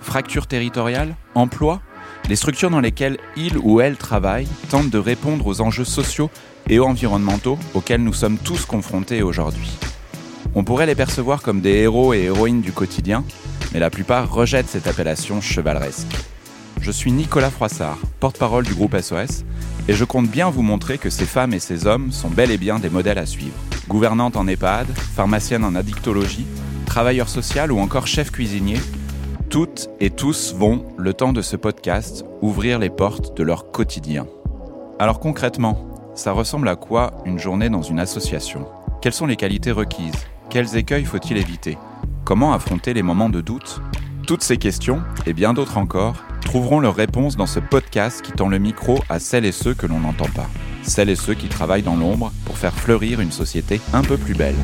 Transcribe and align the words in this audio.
fracture 0.00 0.46
territoriale, 0.46 1.14
emploi, 1.34 1.80
les 2.28 2.36
structures 2.36 2.70
dans 2.70 2.80
lesquelles 2.80 3.18
il 3.36 3.58
ou 3.58 3.80
elle 3.80 3.96
travaille 3.96 4.48
tentent 4.68 4.90
de 4.90 4.98
répondre 4.98 5.46
aux 5.46 5.60
enjeux 5.60 5.84
sociaux 5.84 6.30
et 6.68 6.78
environnementaux 6.78 7.58
auxquels 7.74 8.02
nous 8.02 8.12
sommes 8.12 8.38
tous 8.38 8.66
confrontés 8.66 9.22
aujourd'hui. 9.22 9.70
On 10.54 10.64
pourrait 10.64 10.86
les 10.86 10.94
percevoir 10.94 11.42
comme 11.42 11.60
des 11.60 11.74
héros 11.74 12.14
et 12.14 12.24
héroïnes 12.24 12.60
du 12.60 12.72
quotidien, 12.72 13.24
mais 13.72 13.80
la 13.80 13.90
plupart 13.90 14.30
rejettent 14.32 14.68
cette 14.68 14.86
appellation 14.86 15.40
chevaleresque. 15.40 16.14
Je 16.80 16.90
suis 16.90 17.12
Nicolas 17.12 17.50
Froissart, 17.50 17.98
porte-parole 18.20 18.64
du 18.64 18.74
groupe 18.74 18.96
SOS, 18.98 19.44
et 19.88 19.94
je 19.94 20.04
compte 20.04 20.28
bien 20.28 20.50
vous 20.50 20.62
montrer 20.62 20.98
que 20.98 21.10
ces 21.10 21.26
femmes 21.26 21.54
et 21.54 21.58
ces 21.58 21.86
hommes 21.86 22.12
sont 22.12 22.28
bel 22.28 22.50
et 22.50 22.58
bien 22.58 22.78
des 22.78 22.90
modèles 22.90 23.18
à 23.18 23.26
suivre. 23.26 23.56
Gouvernante 23.88 24.36
en 24.36 24.46
EHPAD, 24.46 24.86
pharmacienne 25.14 25.64
en 25.64 25.74
addictologie, 25.74 26.46
travailleur 26.86 27.28
social 27.28 27.72
ou 27.72 27.78
encore 27.78 28.06
chef 28.06 28.30
cuisinier, 28.30 28.78
toutes 29.50 29.88
et 29.98 30.10
tous 30.10 30.54
vont, 30.54 30.84
le 30.98 31.14
temps 31.14 31.32
de 31.32 31.40
ce 31.40 31.56
podcast, 31.56 32.24
ouvrir 32.42 32.78
les 32.78 32.90
portes 32.90 33.34
de 33.34 33.42
leur 33.42 33.70
quotidien. 33.70 34.26
Alors 34.98 35.20
concrètement, 35.20 35.86
ça 36.14 36.32
ressemble 36.32 36.68
à 36.68 36.76
quoi 36.76 37.12
une 37.24 37.38
journée 37.38 37.70
dans 37.70 37.80
une 37.80 37.98
association? 37.98 38.66
Quelles 39.00 39.14
sont 39.14 39.26
les 39.26 39.36
qualités 39.36 39.72
requises? 39.72 40.26
Quels 40.50 40.76
écueils 40.76 41.06
faut-il 41.06 41.38
éviter? 41.38 41.78
Comment 42.24 42.52
affronter 42.52 42.92
les 42.92 43.02
moments 43.02 43.30
de 43.30 43.40
doute? 43.40 43.80
Toutes 44.26 44.42
ces 44.42 44.58
questions, 44.58 45.00
et 45.24 45.32
bien 45.32 45.54
d'autres 45.54 45.78
encore, 45.78 46.16
trouveront 46.42 46.80
leurs 46.80 46.96
réponses 46.96 47.36
dans 47.36 47.46
ce 47.46 47.60
podcast 47.60 48.20
qui 48.20 48.32
tend 48.32 48.48
le 48.48 48.58
micro 48.58 48.98
à 49.08 49.18
celles 49.18 49.46
et 49.46 49.52
ceux 49.52 49.72
que 49.72 49.86
l'on 49.86 50.00
n'entend 50.00 50.28
pas. 50.34 50.48
Celles 50.82 51.08
et 51.08 51.16
ceux 51.16 51.34
qui 51.34 51.48
travaillent 51.48 51.82
dans 51.82 51.96
l'ombre 51.96 52.32
pour 52.44 52.58
faire 52.58 52.74
fleurir 52.74 53.20
une 53.20 53.32
société 53.32 53.80
un 53.94 54.02
peu 54.02 54.18
plus 54.18 54.34
belle. 54.34 54.56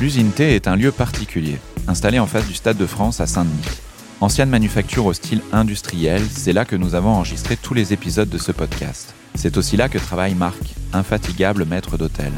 L'usine 0.00 0.30
T 0.30 0.54
est 0.54 0.68
un 0.68 0.76
lieu 0.76 0.92
particulier, 0.92 1.58
installé 1.88 2.20
en 2.20 2.26
face 2.26 2.46
du 2.46 2.54
Stade 2.54 2.76
de 2.76 2.86
France 2.86 3.20
à 3.20 3.26
Saint-Denis. 3.26 3.80
Ancienne 4.20 4.48
manufacture 4.48 5.06
au 5.06 5.12
style 5.12 5.40
industriel, 5.52 6.22
c'est 6.30 6.52
là 6.52 6.64
que 6.64 6.76
nous 6.76 6.94
avons 6.94 7.10
enregistré 7.10 7.56
tous 7.56 7.74
les 7.74 7.92
épisodes 7.92 8.28
de 8.28 8.38
ce 8.38 8.52
podcast. 8.52 9.14
C'est 9.34 9.56
aussi 9.56 9.76
là 9.76 9.88
que 9.88 9.98
travaille 9.98 10.36
Marc, 10.36 10.60
infatigable 10.92 11.64
maître 11.64 11.98
d'hôtel. 11.98 12.30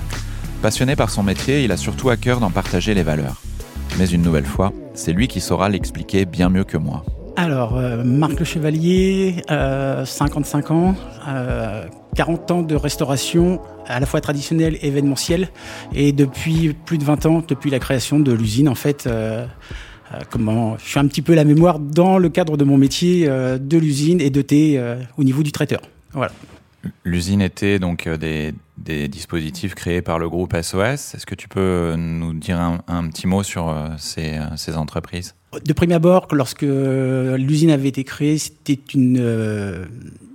Passionné 0.63 0.97
par 0.97 1.11
son 1.11 1.23
métier, 1.23 1.63
il 1.63 1.71
a 1.71 1.77
surtout 1.77 2.09
à 2.09 2.17
cœur 2.17 2.41
d'en 2.41 2.51
partager 2.51 2.95
les 2.95 3.03
valeurs. 3.03 3.43
Mais 3.99 4.09
une 4.09 4.23
nouvelle 4.23 4.47
fois, 4.47 4.73
c'est 4.95 5.13
lui 5.13 5.29
qui 5.29 5.43
saura 5.43 5.69
l'expliquer 5.69 6.25
bien 6.25 6.49
mieux 6.49 6.65
que 6.65 6.79
moi. 6.79 7.05
Alors, 7.37 7.77
euh, 7.77 8.03
Marc 8.03 8.39
Le 8.39 8.45
Chevalier, 8.47 9.43
euh, 9.51 10.07
55 10.07 10.71
ans, 10.71 10.95
euh, 11.29 11.85
40 12.15 12.51
ans 12.51 12.63
de 12.63 12.75
restauration, 12.75 13.61
à 13.87 14.01
la 14.01 14.07
fois 14.07 14.21
traditionnelle 14.21 14.77
et 14.83 14.89
événementielle, 14.89 15.49
et 15.95 16.13
depuis 16.13 16.73
plus 16.73 16.99
de 16.99 17.05
20 17.05 17.27
ans, 17.27 17.43
depuis 17.47 17.71
la 17.71 17.79
création 17.79 18.19
de 18.19 18.33
l'usine, 18.33 18.69
en 18.69 18.75
fait, 18.75 19.07
euh, 19.07 19.47
euh, 20.13 20.19
comment, 20.29 20.77
je 20.79 20.89
suis 20.89 20.99
un 20.99 21.07
petit 21.07 21.23
peu 21.23 21.35
la 21.35 21.45
mémoire 21.45 21.79
dans 21.79 22.19
le 22.19 22.29
cadre 22.29 22.57
de 22.57 22.65
mon 22.65 22.77
métier 22.77 23.29
euh, 23.29 23.59
de 23.59 23.79
l'usine 23.79 24.21
et 24.21 24.31
de 24.31 24.43
thé 24.43 24.79
euh, 24.79 24.97
au 25.17 25.25
niveau 25.25 25.43
du 25.43 25.53
traiteur. 25.53 25.81
Voilà. 26.13 26.33
L'usine 27.05 27.43
était 27.43 27.79
donc 27.79 28.07
euh, 28.07 28.17
des, 28.17 28.55
des, 28.81 29.09
dispositifs 29.09 29.75
créés 29.75 30.03
par 30.03 30.19
le 30.19 30.29
groupe 30.29 30.55
SOS. 30.55 31.15
Est-ce 31.15 31.27
que 31.27 31.35
tu 31.35 31.49
peux 31.49 31.95
nous 31.97 32.35
dire 32.35 32.59
un, 32.59 33.09
petit 33.09 33.27
mot 33.27 33.43
sur 33.43 33.69
euh, 33.69 33.89
ces, 33.99 34.39
ces, 34.57 34.77
entreprises? 34.77 35.35
De 35.65 35.73
prime 35.73 35.93
abord, 35.93 36.29
lorsque 36.33 36.63
l'usine 36.63 37.71
avait 37.71 37.89
été 37.89 38.05
créée, 38.05 38.39
c'était 38.39 38.79
une, 38.95 39.19
euh, 39.21 39.85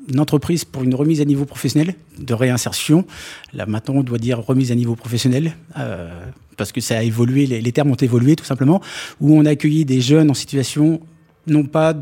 une, 0.09 0.19
entreprise 0.19 0.65
pour 0.65 0.83
une 0.83 0.95
remise 0.95 1.21
à 1.21 1.25
niveau 1.25 1.45
professionnel, 1.45 1.95
de 2.19 2.33
réinsertion. 2.33 3.05
Là 3.53 3.65
maintenant, 3.65 3.95
on 3.95 4.03
doit 4.03 4.17
dire 4.17 4.39
remise 4.39 4.71
à 4.71 4.75
niveau 4.75 4.95
professionnel. 4.95 5.55
Euh, 5.77 6.09
parce 6.57 6.71
que 6.71 6.79
ça 6.79 6.97
a 6.97 7.03
évolué, 7.03 7.45
les, 7.45 7.61
les 7.61 7.71
termes 7.71 7.91
ont 7.91 7.95
évolué 7.95 8.35
tout 8.35 8.45
simplement, 8.45 8.81
où 9.19 9.37
on 9.37 9.45
a 9.45 9.51
accueilli 9.51 9.83
des 9.83 9.99
jeunes 9.99 10.31
en 10.31 10.33
situation 10.33 11.01
non 11.47 11.63
pas 11.63 11.93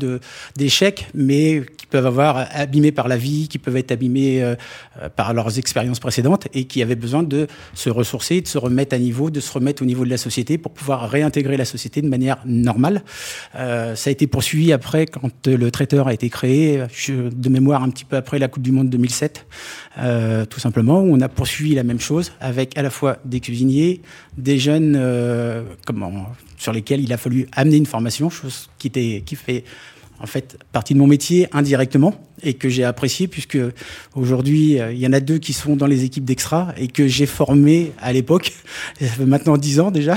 d'échecs, 0.56 1.08
mais 1.14 1.62
qui 1.76 1.86
peuvent 1.86 2.06
avoir 2.06 2.46
abîmés 2.52 2.92
par 2.92 3.08
la 3.08 3.16
vie, 3.16 3.48
qui 3.48 3.58
peuvent 3.58 3.76
être 3.76 3.92
abîmés 3.92 4.42
euh, 4.42 4.54
par 5.16 5.34
leurs 5.34 5.58
expériences 5.58 6.00
précédentes 6.00 6.48
et 6.54 6.64
qui 6.64 6.82
avaient 6.82 6.94
besoin 6.94 7.22
de 7.22 7.46
se 7.74 7.90
ressourcer, 7.90 8.40
de 8.40 8.48
se 8.48 8.58
remettre 8.58 8.94
à 8.94 8.98
niveau, 8.98 9.30
de 9.30 9.40
se 9.40 9.52
remettre 9.52 9.82
au 9.82 9.86
niveau 9.86 10.04
de 10.04 10.10
la 10.10 10.16
société 10.16 10.58
pour 10.58 10.72
pouvoir 10.72 11.08
réintégrer 11.08 11.56
la 11.56 11.64
société 11.64 12.02
de 12.02 12.08
manière 12.08 12.38
normale. 12.44 13.02
Euh, 13.54 13.94
ça 13.94 14.10
a 14.10 14.12
été 14.12 14.26
poursuivi 14.26 14.72
après 14.72 15.06
quand 15.06 15.46
le 15.46 15.70
traiteur 15.70 16.08
a 16.08 16.14
été 16.14 16.28
créé, 16.28 16.82
je, 16.92 17.14
de 17.28 17.48
mémoire 17.48 17.82
un 17.82 17.90
petit 17.90 18.04
peu 18.04 18.16
après 18.16 18.38
la 18.38 18.48
Coupe 18.48 18.62
du 18.62 18.72
Monde 18.72 18.90
2007, 18.90 19.46
euh, 19.98 20.44
tout 20.44 20.60
simplement, 20.60 21.00
où 21.00 21.14
on 21.14 21.20
a 21.20 21.28
poursuivi 21.28 21.74
la 21.74 21.82
même 21.82 22.00
chose 22.00 22.32
avec 22.40 22.76
à 22.76 22.82
la 22.82 22.90
fois 22.90 23.18
des 23.24 23.40
cuisiniers, 23.40 24.00
des 24.36 24.58
jeunes, 24.58 24.94
euh, 24.96 25.62
comment 25.86 26.26
sur 26.56 26.72
lesquels 26.72 27.00
il 27.00 27.12
a 27.12 27.18
fallu 27.18 27.46
amener 27.52 27.76
une 27.76 27.86
formation, 27.86 28.30
chose 28.30 28.70
qui, 28.78 28.86
était, 28.86 29.22
qui 29.26 29.33
fait 29.36 29.64
en 30.20 30.26
fait 30.26 30.58
partie 30.72 30.94
de 30.94 30.98
mon 30.98 31.06
métier 31.06 31.48
indirectement 31.52 32.14
et 32.42 32.54
que 32.54 32.68
j'ai 32.68 32.84
apprécié 32.84 33.26
puisque 33.26 33.58
aujourd'hui 34.14 34.78
il 34.92 34.98
y 34.98 35.06
en 35.06 35.12
a 35.12 35.20
deux 35.20 35.38
qui 35.38 35.52
sont 35.52 35.76
dans 35.76 35.86
les 35.86 36.04
équipes 36.04 36.24
d'extra 36.24 36.72
et 36.76 36.86
que 36.86 37.08
j'ai 37.08 37.26
formé 37.26 37.92
à 38.00 38.12
l'époque, 38.12 38.52
ça 39.00 39.06
fait 39.06 39.26
maintenant 39.26 39.56
dix 39.56 39.80
ans 39.80 39.90
déjà. 39.90 40.14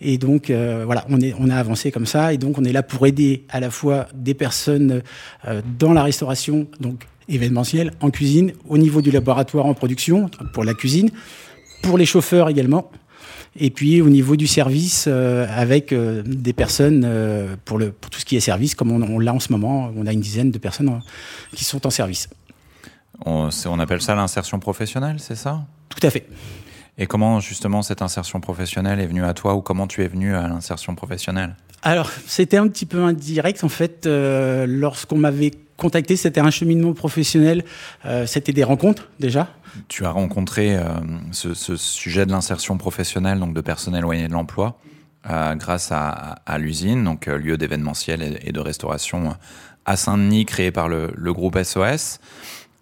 Et 0.00 0.18
donc 0.18 0.50
euh, 0.50 0.82
voilà, 0.86 1.06
on 1.10 1.50
a 1.50 1.56
avancé 1.56 1.90
comme 1.90 2.06
ça 2.06 2.32
et 2.32 2.38
donc 2.38 2.58
on 2.58 2.64
est 2.64 2.72
là 2.72 2.82
pour 2.82 3.06
aider 3.06 3.44
à 3.50 3.60
la 3.60 3.70
fois 3.70 4.08
des 4.14 4.34
personnes 4.34 5.02
euh, 5.46 5.60
dans 5.78 5.92
la 5.92 6.02
restauration, 6.02 6.66
donc 6.80 7.06
événementielle, 7.28 7.92
en 8.00 8.10
cuisine, 8.10 8.52
au 8.68 8.78
niveau 8.78 9.02
du 9.02 9.10
laboratoire 9.10 9.66
en 9.66 9.74
production 9.74 10.30
pour 10.54 10.64
la 10.64 10.74
cuisine, 10.74 11.10
pour 11.82 11.98
les 11.98 12.06
chauffeurs 12.06 12.48
également 12.48 12.90
et 13.58 13.70
puis 13.70 14.00
au 14.00 14.08
niveau 14.08 14.36
du 14.36 14.46
service 14.46 15.06
euh, 15.08 15.46
avec 15.50 15.92
euh, 15.92 16.22
des 16.24 16.52
personnes 16.52 17.02
euh, 17.04 17.56
pour, 17.64 17.78
le, 17.78 17.92
pour 17.92 18.10
tout 18.10 18.20
ce 18.20 18.24
qui 18.24 18.36
est 18.36 18.40
service, 18.40 18.74
comme 18.74 18.90
on, 18.90 19.02
on 19.02 19.18
l'a 19.18 19.34
en 19.34 19.40
ce 19.40 19.52
moment, 19.52 19.92
on 19.96 20.06
a 20.06 20.12
une 20.12 20.20
dizaine 20.20 20.50
de 20.50 20.58
personnes 20.58 20.88
en, 20.88 21.00
qui 21.54 21.64
sont 21.64 21.86
en 21.86 21.90
service. 21.90 22.28
On, 23.24 23.48
on 23.66 23.78
appelle 23.78 24.00
ça 24.00 24.14
l'insertion 24.14 24.58
professionnelle, 24.58 25.16
c'est 25.18 25.34
ça? 25.34 25.66
Tout 25.88 26.06
à 26.06 26.10
fait. 26.10 26.26
Et 26.98 27.06
comment 27.06 27.40
justement 27.40 27.82
cette 27.82 28.02
insertion 28.02 28.40
professionnelle 28.40 29.00
est 29.00 29.06
venue 29.06 29.24
à 29.24 29.34
toi 29.34 29.54
ou 29.54 29.60
comment 29.60 29.86
tu 29.86 30.02
es 30.02 30.08
venu 30.08 30.34
à 30.34 30.48
l'insertion 30.48 30.94
professionnelle? 30.94 31.54
Alors 31.82 32.10
c'était 32.26 32.56
un 32.56 32.68
petit 32.68 32.86
peu 32.86 33.02
indirect 33.02 33.62
en 33.62 33.68
fait. 33.68 34.06
Lorsqu'on 34.06 35.18
m'avait 35.18 35.52
contacté, 35.78 36.16
c'était 36.16 36.40
un 36.40 36.50
cheminement 36.50 36.92
professionnel, 36.92 37.64
euh, 38.04 38.26
c'était 38.26 38.52
des 38.52 38.64
rencontres 38.64 39.08
déjà. 39.18 39.48
Tu 39.86 40.04
as 40.04 40.10
rencontré 40.10 40.76
euh, 40.76 40.82
ce, 41.32 41.76
sujet 41.76 42.26
de 42.26 42.32
l'insertion 42.32 42.76
professionnelle, 42.76 43.38
donc 43.38 43.54
de 43.54 43.60
personnes 43.62 43.96
éloignées 43.96 44.28
de 44.28 44.32
l'emploi, 44.32 44.78
euh, 45.30 45.54
grâce 45.54 45.90
à, 45.92 46.58
l'usine, 46.58 47.04
donc 47.04 47.26
lieu 47.26 47.56
d'événementiel 47.56 48.22
et, 48.22 48.48
et, 48.48 48.52
de 48.52 48.60
restauration 48.60 49.36
à 49.86 49.96
Saint-Denis 49.96 50.44
créé 50.44 50.70
par 50.70 50.88
le, 50.88 51.12
groupe 51.32 51.56
SOS. 51.62 52.18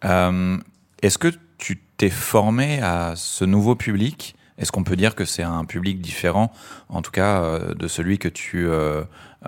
Est-ce 0.03 1.19
que 1.19 1.29
tu 1.59 1.79
t'es 1.99 2.11
formé 2.11 2.81
à 2.81 3.13
ce 3.15 3.45
nouveau 3.45 3.75
public? 3.75 4.37
Est-ce 4.59 4.73
qu'on 4.73 4.85
peut 4.85 4.97
dire 4.97 5.15
que 5.15 5.27
c'est 5.27 5.43
un 5.43 5.67
public 5.67 6.01
différent, 6.01 6.51
en 6.89 7.03
tout 7.03 7.11
cas 7.11 7.59
de 7.59 7.89
celui 7.89 8.19
que 8.19 8.29
tu 8.29 8.67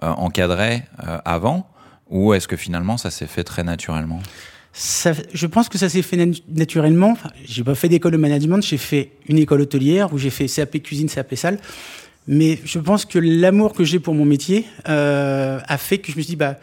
encadrais 0.03 0.87
avant? 1.25 1.71
Ou 2.11 2.35
est-ce 2.35 2.49
que 2.49 2.57
finalement 2.57 2.97
ça 2.97 3.11
s'est 3.11 3.27
fait 3.27 3.45
très 3.45 3.65
naturellement 3.65 4.21
je 5.33 5.47
pense 5.47 5.69
que 5.69 5.79
ça 5.79 5.89
s'est 5.89 6.03
fait 6.03 6.17
nat 6.17 6.37
naturellement. 6.49 7.11
Enfin, 7.11 7.31
j'ai 7.45 7.65
pas 7.65 7.75
fait 7.75 7.89
d'école 7.89 8.13
de 8.13 8.17
management, 8.17 8.63
j'ai 8.63 8.77
fait 8.77 9.11
une 9.29 9.39
école 9.39 9.63
hôtelière 9.63 10.13
où 10.13 10.19
j'ai 10.19 10.31
fait 10.31 10.47
CAP 10.47 10.83
cuisine, 10.83 11.09
CAP 11.09 11.35
salle. 11.35 11.59
Mais 12.27 12.59
je 12.65 12.79
pense 12.79 13.05
que 13.05 13.19
l'amour 13.19 13.73
que 13.73 13.85
j'ai 13.85 13.99
pour 13.99 14.15
mon 14.15 14.25
métier 14.25 14.67
euh, 14.89 15.59
a 15.67 15.79
fait 15.79 15.99
que 15.99 16.13
je 16.13 16.17
me 16.17 16.23
suis 16.23 16.33
dit, 16.33 16.37
bah, 16.37 16.59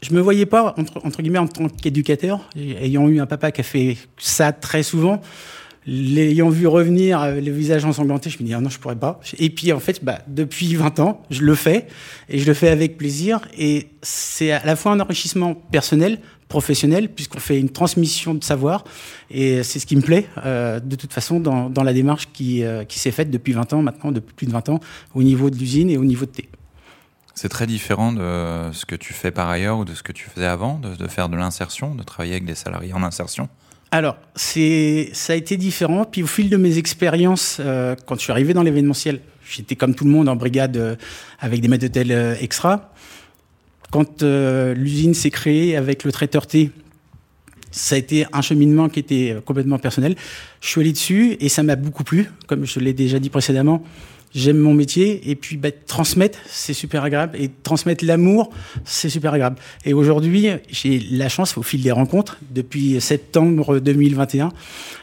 je 0.00 0.14
me 0.14 0.20
voyais 0.20 0.46
pas 0.46 0.74
entre 1.02 1.22
guillemets 1.22 1.38
en 1.38 1.48
tant 1.48 1.68
qu'éducateur, 1.68 2.48
ayant 2.56 3.08
eu 3.08 3.20
un 3.20 3.26
papa 3.26 3.50
qui 3.50 3.60
a 3.62 3.64
fait 3.64 3.96
ça 4.16 4.52
très 4.52 4.82
souvent. 4.82 5.20
L'ayant 5.88 6.48
vu 6.48 6.66
revenir, 6.66 7.22
euh, 7.22 7.40
le 7.40 7.52
visage 7.52 7.84
ensanglanté, 7.84 8.28
je 8.28 8.38
me 8.42 8.44
dis 8.44 8.54
ah 8.54 8.60
non, 8.60 8.68
je 8.68 8.78
pourrais 8.78 8.96
pas. 8.96 9.20
Et 9.38 9.50
puis 9.50 9.72
en 9.72 9.78
fait, 9.78 10.04
bah, 10.04 10.18
depuis 10.26 10.74
20 10.74 10.98
ans, 10.98 11.22
je 11.30 11.42
le 11.42 11.54
fais 11.54 11.86
et 12.28 12.38
je 12.38 12.46
le 12.46 12.54
fais 12.54 12.68
avec 12.68 12.98
plaisir. 12.98 13.40
Et 13.56 13.88
c'est 14.02 14.50
à 14.50 14.64
la 14.64 14.74
fois 14.74 14.92
un 14.92 15.00
enrichissement 15.00 15.54
personnel, 15.54 16.18
professionnel, 16.48 17.08
puisqu'on 17.08 17.38
fait 17.38 17.60
une 17.60 17.70
transmission 17.70 18.34
de 18.34 18.42
savoir. 18.42 18.82
Et 19.30 19.62
c'est 19.62 19.78
ce 19.78 19.86
qui 19.86 19.94
me 19.94 20.02
plaît, 20.02 20.26
euh, 20.44 20.80
de 20.80 20.96
toute 20.96 21.12
façon, 21.12 21.38
dans, 21.38 21.70
dans 21.70 21.84
la 21.84 21.92
démarche 21.92 22.28
qui, 22.32 22.64
euh, 22.64 22.84
qui 22.84 22.98
s'est 22.98 23.12
faite 23.12 23.30
depuis 23.30 23.52
20 23.52 23.72
ans, 23.72 23.82
maintenant, 23.82 24.10
depuis 24.10 24.34
plus 24.34 24.46
de 24.46 24.52
20 24.52 24.68
ans, 24.70 24.80
au 25.14 25.22
niveau 25.22 25.50
de 25.50 25.56
l'usine 25.56 25.88
et 25.88 25.98
au 25.98 26.04
niveau 26.04 26.26
de 26.26 26.32
T. 26.32 26.48
C'est 27.34 27.48
très 27.48 27.66
différent 27.66 28.12
de 28.12 28.72
ce 28.72 28.86
que 28.86 28.96
tu 28.96 29.12
fais 29.12 29.30
par 29.30 29.50
ailleurs 29.50 29.78
ou 29.78 29.84
de 29.84 29.94
ce 29.94 30.02
que 30.02 30.12
tu 30.12 30.28
faisais 30.28 30.46
avant, 30.46 30.78
de, 30.78 30.96
de 30.96 31.06
faire 31.06 31.28
de 31.28 31.36
l'insertion, 31.36 31.94
de 31.94 32.02
travailler 32.02 32.32
avec 32.32 32.46
des 32.46 32.54
salariés 32.54 32.92
en 32.92 33.02
insertion? 33.04 33.48
Alors, 33.96 34.18
c'est, 34.34 35.08
ça 35.14 35.32
a 35.32 35.36
été 35.36 35.56
différent. 35.56 36.04
Puis 36.04 36.22
au 36.22 36.26
fil 36.26 36.50
de 36.50 36.58
mes 36.58 36.76
expériences, 36.76 37.56
euh, 37.60 37.96
quand 38.04 38.16
je 38.16 38.20
suis 38.20 38.30
arrivé 38.30 38.52
dans 38.52 38.62
l'événementiel, 38.62 39.20
j'étais 39.48 39.74
comme 39.74 39.94
tout 39.94 40.04
le 40.04 40.10
monde 40.10 40.28
en 40.28 40.36
brigade 40.36 40.76
euh, 40.76 40.96
avec 41.40 41.62
des 41.62 41.68
maîtres 41.68 41.86
d'hôtel 41.86 42.12
euh, 42.12 42.34
extra. 42.38 42.92
Quand 43.90 44.22
l'usine 44.22 45.14
s'est 45.14 45.30
créée 45.30 45.76
avec 45.76 46.04
le 46.04 46.12
traiteur 46.12 46.46
T, 46.46 46.72
ça 47.70 47.94
a 47.94 47.98
été 47.98 48.26
un 48.34 48.42
cheminement 48.42 48.90
qui 48.90 49.00
était 49.00 49.36
complètement 49.46 49.78
personnel. 49.78 50.16
Je 50.60 50.68
suis 50.68 50.80
allé 50.82 50.92
dessus 50.92 51.36
et 51.40 51.48
ça 51.48 51.62
m'a 51.62 51.76
beaucoup 51.76 52.04
plu, 52.04 52.28
comme 52.48 52.66
je 52.66 52.80
l'ai 52.80 52.92
déjà 52.92 53.18
dit 53.18 53.30
précédemment 53.30 53.82
j'aime 54.34 54.58
mon 54.58 54.74
métier 54.74 55.30
et 55.30 55.36
puis 55.36 55.56
bah, 55.56 55.70
transmettre 55.86 56.38
c'est 56.46 56.74
super 56.74 57.04
agréable 57.04 57.36
et 57.40 57.50
transmettre 57.62 58.04
l'amour 58.04 58.50
c'est 58.84 59.08
super 59.08 59.32
agréable 59.34 59.56
et 59.84 59.94
aujourd'hui 59.94 60.48
j'ai 60.70 60.98
la 61.10 61.28
chance 61.28 61.56
au 61.56 61.62
fil 61.62 61.82
des 61.82 61.92
rencontres 61.92 62.38
depuis 62.50 63.00
septembre 63.00 63.78
2021 63.78 64.52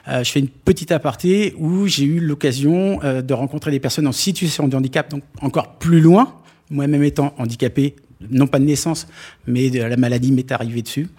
euh, 0.07 0.23
je 0.23 0.31
fais 0.31 0.39
une 0.39 0.49
petite 0.49 0.91
aparté 0.91 1.53
où 1.57 1.87
j'ai 1.87 2.05
eu 2.05 2.19
l'occasion 2.19 2.99
euh, 3.03 3.21
de 3.21 3.33
rencontrer 3.33 3.71
des 3.71 3.79
personnes 3.79 4.07
en 4.07 4.11
situation 4.11 4.67
de 4.67 4.75
handicap 4.75 5.09
donc 5.09 5.23
encore 5.41 5.75
plus 5.77 6.01
loin 6.01 6.35
moi-même 6.69 7.03
étant 7.03 7.33
handicapé 7.37 7.95
non 8.31 8.47
pas 8.47 8.59
de 8.59 8.63
naissance, 8.63 9.07
mais 9.47 9.69
de 9.69 9.81
la 9.81 9.97
maladie 9.97 10.31
m'est 10.31 10.49
arrivée 10.53 10.81
dessus. 10.81 11.09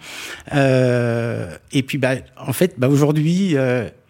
Euh, 0.53 1.55
et 1.71 1.83
puis, 1.83 1.99
bah, 1.99 2.15
en 2.35 2.51
fait, 2.51 2.73
bah, 2.79 2.87
aujourd'hui, 2.89 3.55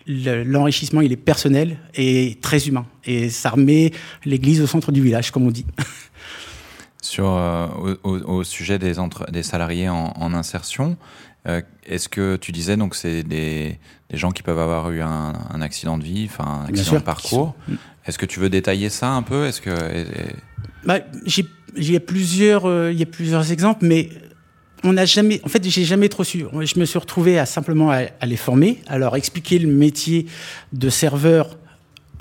l'enrichissement, 0.08 1.02
il 1.02 1.12
est 1.12 1.18
personnel 1.18 1.78
et 1.94 2.38
très 2.42 2.68
humain. 2.68 2.86
Et 3.06 3.30
ça 3.30 3.50
remet 3.50 3.92
l'église 4.24 4.62
au 4.62 4.68
centre 4.68 4.92
du 4.92 5.02
village, 5.02 5.32
comme 5.32 5.48
on 5.48 5.52
dit. 5.52 5.66
Sur, 7.02 7.30
euh, 7.30 7.68
au, 8.04 8.18
au, 8.18 8.44
sujet 8.44 8.80
des, 8.80 8.98
entre, 8.98 9.30
des 9.32 9.44
salariés 9.44 9.90
en, 9.90 10.14
en 10.16 10.34
insertion, 10.34 10.98
euh, 11.48 11.62
est-ce 11.86 12.10
que 12.10 12.36
tu 12.36 12.52
disais 12.52 12.78
donc 12.78 12.96
c'est 12.96 13.22
des, 13.22 13.78
des, 14.10 14.18
gens 14.18 14.32
qui 14.32 14.42
peuvent 14.42 14.60
avoir 14.60 14.90
eu 14.90 15.02
un, 15.02 15.34
un 15.52 15.62
accident 15.62 16.00
de 16.00 16.04
vie, 16.04 16.28
enfin 16.28 16.64
un 16.66 16.70
accident 16.70 16.98
de 16.98 17.04
parcours. 17.04 17.56
Est-ce 18.08 18.18
que 18.18 18.26
tu 18.26 18.40
veux 18.40 18.50
détailler 18.50 18.90
ça 18.90 19.12
un 19.12 19.22
peu? 19.22 19.46
Est-ce 19.46 19.62
que 19.62 19.70
bah, 20.84 21.00
il 21.76 21.92
y 21.92 21.96
a 21.96 22.00
plusieurs 22.00 22.66
euh, 22.66 22.92
il 22.92 23.00
y 23.00 23.04
a 23.04 23.08
plusieurs 23.08 23.52
exemples, 23.52 23.86
mais 23.86 24.10
on 24.86 24.94
n'a 24.94 25.06
jamais, 25.06 25.42
en 25.44 25.50
fait, 25.50 25.68
j'ai 25.68 25.84
jamais 25.84 26.10
trop 26.10 26.24
su. 26.24 26.46
Je 26.54 26.80
me 26.80 26.86
suis 26.86 27.00
retrouvé 27.00 27.40
à 27.40 27.46
simplement 27.46 27.92
à, 27.92 28.26
les 28.26 28.38
former, 28.38 28.80
à 28.88 28.98
leur 28.98 29.16
expliquer 29.16 29.60
le 29.60 29.68
métier 29.68 30.28
de 30.74 30.90
serveur 30.90 31.58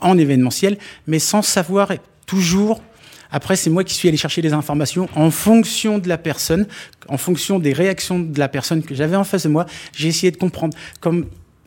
en 0.00 0.16
événementiel, 0.16 0.78
mais 1.06 1.18
sans 1.18 1.42
savoir 1.42 1.92
toujours. 2.26 2.82
Après, 3.30 3.56
c'est 3.56 3.70
moi 3.70 3.84
qui 3.84 3.94
suis 3.94 4.08
allé 4.08 4.16
chercher 4.16 4.42
les 4.42 4.52
informations 4.52 5.08
en 5.14 5.30
fonction 5.30 5.98
de 5.98 6.08
la 6.08 6.18
personne, 6.18 6.66
en 7.08 7.18
fonction 7.18 7.58
des 7.58 7.72
réactions 7.72 8.18
de 8.18 8.38
la 8.38 8.48
personne 8.48 8.82
que 8.82 8.94
j'avais 8.94 9.16
en 9.16 9.24
face 9.24 9.42
de 9.42 9.48
moi. 9.48 9.66
J'ai 9.94 10.08
essayé 10.08 10.30
de 10.30 10.36
comprendre. 10.36 10.76
Comme 11.00 11.26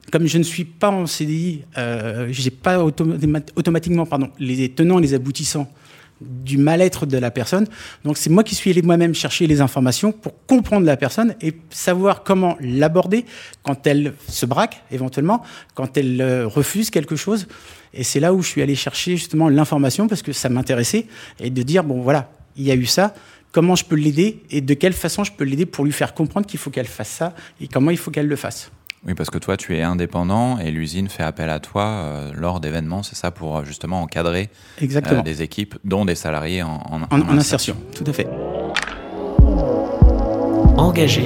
comme 0.10 0.26
je 0.26 0.38
ne 0.38 0.44
suis 0.44 0.64
pas 0.64 0.90
en 0.90 1.06
CDI, 1.06 1.64
euh, 1.78 2.28
j'ai 2.32 2.50
pas 2.50 2.82
automatiquement 2.82 4.06
pardon, 4.06 4.30
les 4.40 4.70
tenants 4.70 5.00
et 5.00 5.02
les 5.02 5.14
aboutissants 5.14 5.70
du 6.22 6.58
mal-être 6.58 7.06
de 7.06 7.18
la 7.18 7.32
personne. 7.32 7.68
Donc 8.04 8.18
c'est 8.18 8.30
moi 8.30 8.44
qui 8.44 8.56
suis 8.56 8.72
allé 8.72 8.82
moi-même 8.82 9.14
chercher 9.14 9.48
les 9.48 9.62
informations 9.62 10.12
pour 10.12 10.34
comprendre 10.46 10.86
la 10.86 10.98
personne 10.98 11.36
et 11.42 11.54
savoir 11.70 12.24
comment 12.24 12.58
l'aborder 12.60 13.26
quand 13.64 13.86
elle 13.88 14.14
se 14.28 14.46
braque 14.46 14.84
éventuellement, 14.92 15.44
quand 15.76 15.98
elle 15.98 16.22
euh, 16.22 16.48
refuse 16.48 16.90
quelque 16.90 17.16
chose. 17.16 17.48
Et 17.94 18.04
c'est 18.04 18.20
là 18.20 18.34
où 18.34 18.42
je 18.42 18.48
suis 18.48 18.62
allé 18.62 18.76
chercher 18.76 19.18
justement 19.18 19.50
l'information 19.50 20.08
parce 20.08 20.22
que 20.22 20.34
ça 20.34 20.50
m'intéressait 20.50 21.08
et 21.40 21.50
de 21.50 21.62
dire 21.62 21.84
bon 21.84 22.02
voilà, 22.02 22.32
il 22.56 22.66
y 22.66 22.72
a 22.72 22.76
eu 22.76 22.86
ça, 22.86 23.14
comment 23.52 23.76
je 23.76 23.86
peux 23.86 23.96
l'aider 23.96 24.44
et 24.50 24.62
de 24.62 24.74
quelle 24.74 24.94
façon 24.94 25.24
je 25.24 25.32
peux 25.32 25.44
l'aider 25.44 25.66
pour 25.66 25.86
lui 25.86 25.94
faire 25.94 26.14
comprendre 26.14 26.46
qu'il 26.46 26.60
faut 26.60 26.70
qu'elle 26.70 26.88
fasse 26.88 27.10
ça 27.10 27.36
et 27.62 27.68
comment 27.68 27.92
il 27.92 27.98
faut 27.98 28.12
qu'elle 28.12 28.28
le 28.28 28.36
fasse. 28.36 28.72
Oui, 29.08 29.14
parce 29.14 29.30
que 29.30 29.38
toi, 29.38 29.56
tu 29.56 29.78
es 29.78 29.82
indépendant 29.82 30.60
et 30.60 30.70
l'usine 30.70 31.08
fait 31.08 31.24
appel 31.24 31.50
à 31.50 31.60
toi 31.60 31.84
euh, 31.86 32.32
lors 32.36 32.60
d'événements, 32.60 33.04
c'est 33.04 33.16
ça, 33.16 33.32
pour 33.32 33.64
justement 33.64 34.02
encadrer 34.02 34.50
euh, 34.82 35.22
des 35.22 35.42
équipes, 35.42 35.76
dont 35.86 36.04
des 36.04 36.16
salariés 36.16 36.62
en, 36.62 36.82
en, 36.92 37.02
en, 37.04 37.22
en 37.22 37.38
insertion. 37.38 37.76
insertion. 37.76 37.78
Tout 37.96 38.04
à 38.06 38.14
fait. 38.14 38.28
Engagé. 40.78 41.26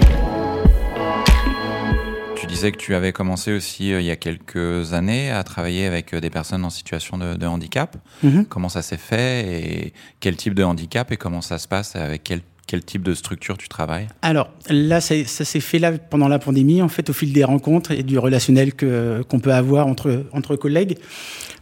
Tu 2.35 2.47
disais 2.47 2.71
que 2.71 2.77
tu 2.77 2.93
avais 2.95 3.13
commencé 3.13 3.51
aussi 3.51 3.93
euh, 3.93 3.99
il 4.01 4.05
y 4.05 4.11
a 4.11 4.15
quelques 4.15 4.93
années 4.93 5.31
à 5.31 5.43
travailler 5.43 5.85
avec 5.87 6.13
euh, 6.13 6.19
des 6.21 6.29
personnes 6.29 6.63
en 6.65 6.69
situation 6.69 7.17
de, 7.17 7.35
de 7.35 7.45
handicap. 7.47 7.97
Mm 8.23 8.29
-hmm. 8.29 8.45
Comment 8.45 8.69
ça 8.69 8.81
s'est 8.81 8.97
fait 8.97 9.33
et 9.47 9.93
quel 10.19 10.35
type 10.35 10.53
de 10.53 10.63
handicap 10.63 11.11
et 11.11 11.17
comment 11.17 11.41
ça 11.41 11.57
se 11.57 11.67
passe 11.67 11.95
avec 11.95 12.23
quel 12.23 12.41
quel 12.71 12.85
type 12.85 13.03
de 13.03 13.13
structure 13.13 13.57
tu 13.57 13.67
travailles 13.67 14.07
Alors 14.21 14.49
là, 14.69 15.01
ça, 15.01 15.25
s'est 15.25 15.59
fait 15.59 15.77
là 15.77 15.91
pendant 15.91 16.29
la 16.29 16.39
pandémie, 16.39 16.81
en 16.81 16.87
fait, 16.87 17.09
au 17.09 17.13
fil 17.13 17.33
des 17.33 17.43
rencontres 17.43 17.91
et 17.91 18.01
du 18.01 18.17
relationnel 18.17 18.71
qu'on 18.73 19.39
peut 19.41 19.53
avoir 19.53 19.87
entre 19.87 20.55
collègues. 20.55 20.97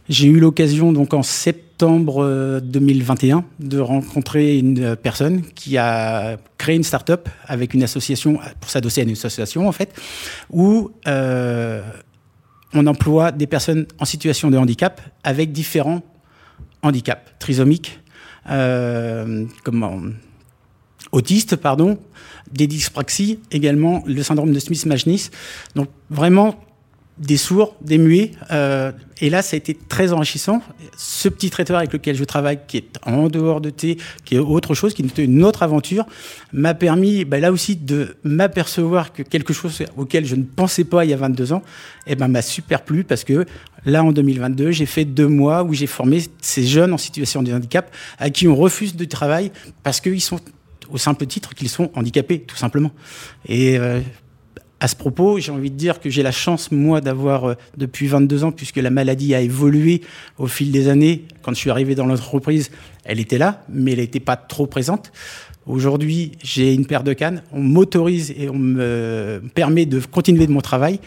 J'ai 0.08 0.28
eu 0.28 0.38
l'occasion 0.38 0.92
donc 0.92 1.12
en 1.12 1.24
septembre 1.24 2.60
2021 2.62 3.44
de 3.58 3.80
rencontrer 3.80 4.58
une 4.58 4.94
personne 4.94 5.42
qui 5.56 5.78
a 5.78 6.36
créé 6.58 6.76
une 6.76 6.84
start-up 6.84 7.28
avec 7.44 7.74
une 7.74 7.82
association 7.82 8.38
pour 8.60 8.70
s'adosser 8.70 9.00
à 9.00 9.04
une 9.04 9.10
association 9.10 9.66
en 9.66 9.72
fait 9.72 9.92
où 10.50 10.92
euh, 11.08 11.82
on 12.72 12.86
emploie 12.86 13.32
des 13.32 13.48
personnes 13.48 13.86
en 13.98 14.04
situation 14.04 14.48
de 14.50 14.58
handicap 14.58 15.00
avec 15.24 15.50
différents 15.50 16.02
handicaps 16.82 17.32
trisomiques, 17.40 17.98
euh, 18.48 19.44
comment 19.64 20.00
autistes, 21.12 21.56
pardon, 21.56 21.98
des 22.52 22.66
dyspraxies, 22.66 23.38
également 23.50 24.02
le 24.06 24.22
syndrome 24.22 24.52
de 24.52 24.58
Smith-Magenis. 24.58 25.30
Donc 25.74 25.88
vraiment 26.10 26.56
des 27.20 27.36
sourds, 27.36 27.76
des 27.82 27.98
muets. 27.98 28.32
Euh, 28.50 28.92
et 29.20 29.28
là, 29.28 29.42
ça 29.42 29.54
a 29.54 29.58
été 29.58 29.76
très 29.88 30.12
enrichissant. 30.12 30.62
Ce 30.96 31.28
petit 31.28 31.50
traiteur 31.50 31.76
avec 31.76 31.92
lequel 31.92 32.16
je 32.16 32.24
travaille, 32.24 32.60
qui 32.66 32.78
est 32.78 32.98
en 33.04 33.28
dehors 33.28 33.60
de 33.60 33.68
thé, 33.68 33.98
qui 34.24 34.36
est 34.36 34.38
autre 34.38 34.74
chose, 34.74 34.94
qui 34.94 35.02
est 35.02 35.18
une 35.18 35.44
autre 35.44 35.62
aventure, 35.62 36.06
m'a 36.54 36.72
permis 36.72 37.26
bah, 37.26 37.38
là 37.38 37.52
aussi 37.52 37.76
de 37.76 38.16
m'apercevoir 38.24 39.12
que 39.12 39.22
quelque 39.22 39.52
chose 39.52 39.82
auquel 39.98 40.24
je 40.24 40.34
ne 40.34 40.44
pensais 40.44 40.84
pas 40.84 41.04
il 41.04 41.10
y 41.10 41.14
a 41.14 41.18
22 41.18 41.52
ans, 41.52 41.62
eh 42.06 42.16
ben, 42.16 42.28
m'a 42.28 42.40
super 42.40 42.82
plu 42.82 43.04
parce 43.04 43.24
que 43.24 43.44
là, 43.84 44.02
en 44.02 44.12
2022, 44.12 44.70
j'ai 44.70 44.86
fait 44.86 45.04
deux 45.04 45.28
mois 45.28 45.62
où 45.62 45.74
j'ai 45.74 45.86
formé 45.86 46.22
ces 46.40 46.66
jeunes 46.66 46.94
en 46.94 46.98
situation 46.98 47.42
de 47.42 47.52
handicap 47.52 47.94
à 48.18 48.30
qui 48.30 48.48
on 48.48 48.56
refuse 48.56 48.96
de 48.96 49.04
travail 49.04 49.52
parce 49.82 50.00
qu'ils 50.00 50.22
sont 50.22 50.40
au 50.90 50.98
simple 50.98 51.26
titre 51.26 51.54
qu'ils 51.54 51.68
sont 51.68 51.90
handicapés, 51.94 52.40
tout 52.40 52.56
simplement. 52.56 52.92
Et 53.46 53.78
euh, 53.78 54.00
à 54.80 54.88
ce 54.88 54.96
propos, 54.96 55.38
j'ai 55.38 55.52
envie 55.52 55.70
de 55.70 55.76
dire 55.76 56.00
que 56.00 56.10
j'ai 56.10 56.22
la 56.22 56.32
chance, 56.32 56.70
moi, 56.72 57.00
d'avoir, 57.00 57.44
euh, 57.44 57.54
depuis 57.76 58.06
22 58.06 58.44
ans, 58.44 58.52
puisque 58.52 58.76
la 58.76 58.90
maladie 58.90 59.34
a 59.34 59.40
évolué 59.40 60.02
au 60.38 60.46
fil 60.46 60.72
des 60.72 60.88
années, 60.88 61.24
quand 61.42 61.52
je 61.52 61.58
suis 61.58 61.70
arrivé 61.70 61.94
dans 61.94 62.06
l'entreprise, 62.06 62.70
elle 63.04 63.20
était 63.20 63.38
là, 63.38 63.64
mais 63.68 63.92
elle 63.92 63.98
n'était 63.98 64.20
pas 64.20 64.36
trop 64.36 64.66
présente. 64.66 65.12
Aujourd'hui, 65.66 66.32
j'ai 66.42 66.74
une 66.74 66.86
paire 66.86 67.04
de 67.04 67.12
cannes, 67.12 67.42
on 67.52 67.60
m'autorise 67.60 68.32
et 68.36 68.48
on 68.48 68.58
me 68.58 69.42
permet 69.54 69.86
de 69.86 70.00
continuer 70.00 70.46
de 70.46 70.52
mon 70.52 70.62
travail, 70.62 70.98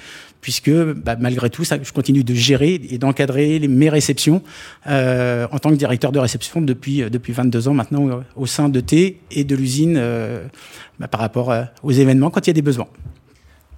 puisque 0.43 0.69
bah, 0.69 1.15
malgré 1.17 1.49
tout, 1.49 1.63
ça, 1.63 1.81
je 1.81 1.91
continue 1.93 2.23
de 2.25 2.33
gérer 2.35 2.73
et 2.89 2.97
d'encadrer 2.97 3.65
mes 3.67 3.89
réceptions 3.89 4.43
euh, 4.87 5.47
en 5.51 5.57
tant 5.57 5.69
que 5.69 5.75
directeur 5.75 6.11
de 6.11 6.19
réception 6.19 6.61
depuis, 6.61 7.01
euh, 7.01 7.09
depuis 7.09 7.31
22 7.31 7.69
ans 7.69 7.73
maintenant 7.73 8.09
euh, 8.09 8.21
au 8.35 8.45
sein 8.45 8.67
de 8.67 8.81
T 8.81 9.21
et 9.31 9.45
de 9.45 9.55
l'usine 9.55 9.95
euh, 9.97 10.45
bah, 10.99 11.07
par 11.07 11.21
rapport 11.21 11.55
aux 11.81 11.91
événements 11.91 12.29
quand 12.29 12.45
il 12.45 12.49
y 12.49 12.51
a 12.51 12.53
des 12.53 12.61
besoins. 12.61 12.89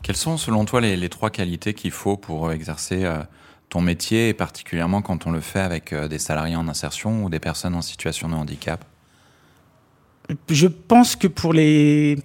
Quelles 0.01 0.15
sont 0.15 0.37
selon 0.37 0.65
toi 0.65 0.81
les, 0.81 0.97
les 0.97 1.09
trois 1.09 1.29
qualités 1.29 1.75
qu'il 1.75 1.91
faut 1.91 2.17
pour 2.17 2.51
exercer 2.51 3.05
euh, 3.05 3.19
ton 3.69 3.81
métier, 3.81 4.29
et 4.29 4.33
particulièrement 4.33 5.03
quand 5.03 5.27
on 5.27 5.31
le 5.31 5.41
fait 5.41 5.59
avec 5.61 5.93
des 5.93 6.19
salariés 6.19 6.55
en 6.55 6.67
insertion 6.67 7.23
ou 7.23 7.29
des 7.29 7.39
personnes 7.39 7.75
en 7.75 7.81
situation 7.83 8.27
de 8.27 8.33
handicap? 8.33 8.83
Je 10.49 10.67
pense 10.67 11.15
que 11.15 11.27
pour 11.27 11.53
les 11.53 12.17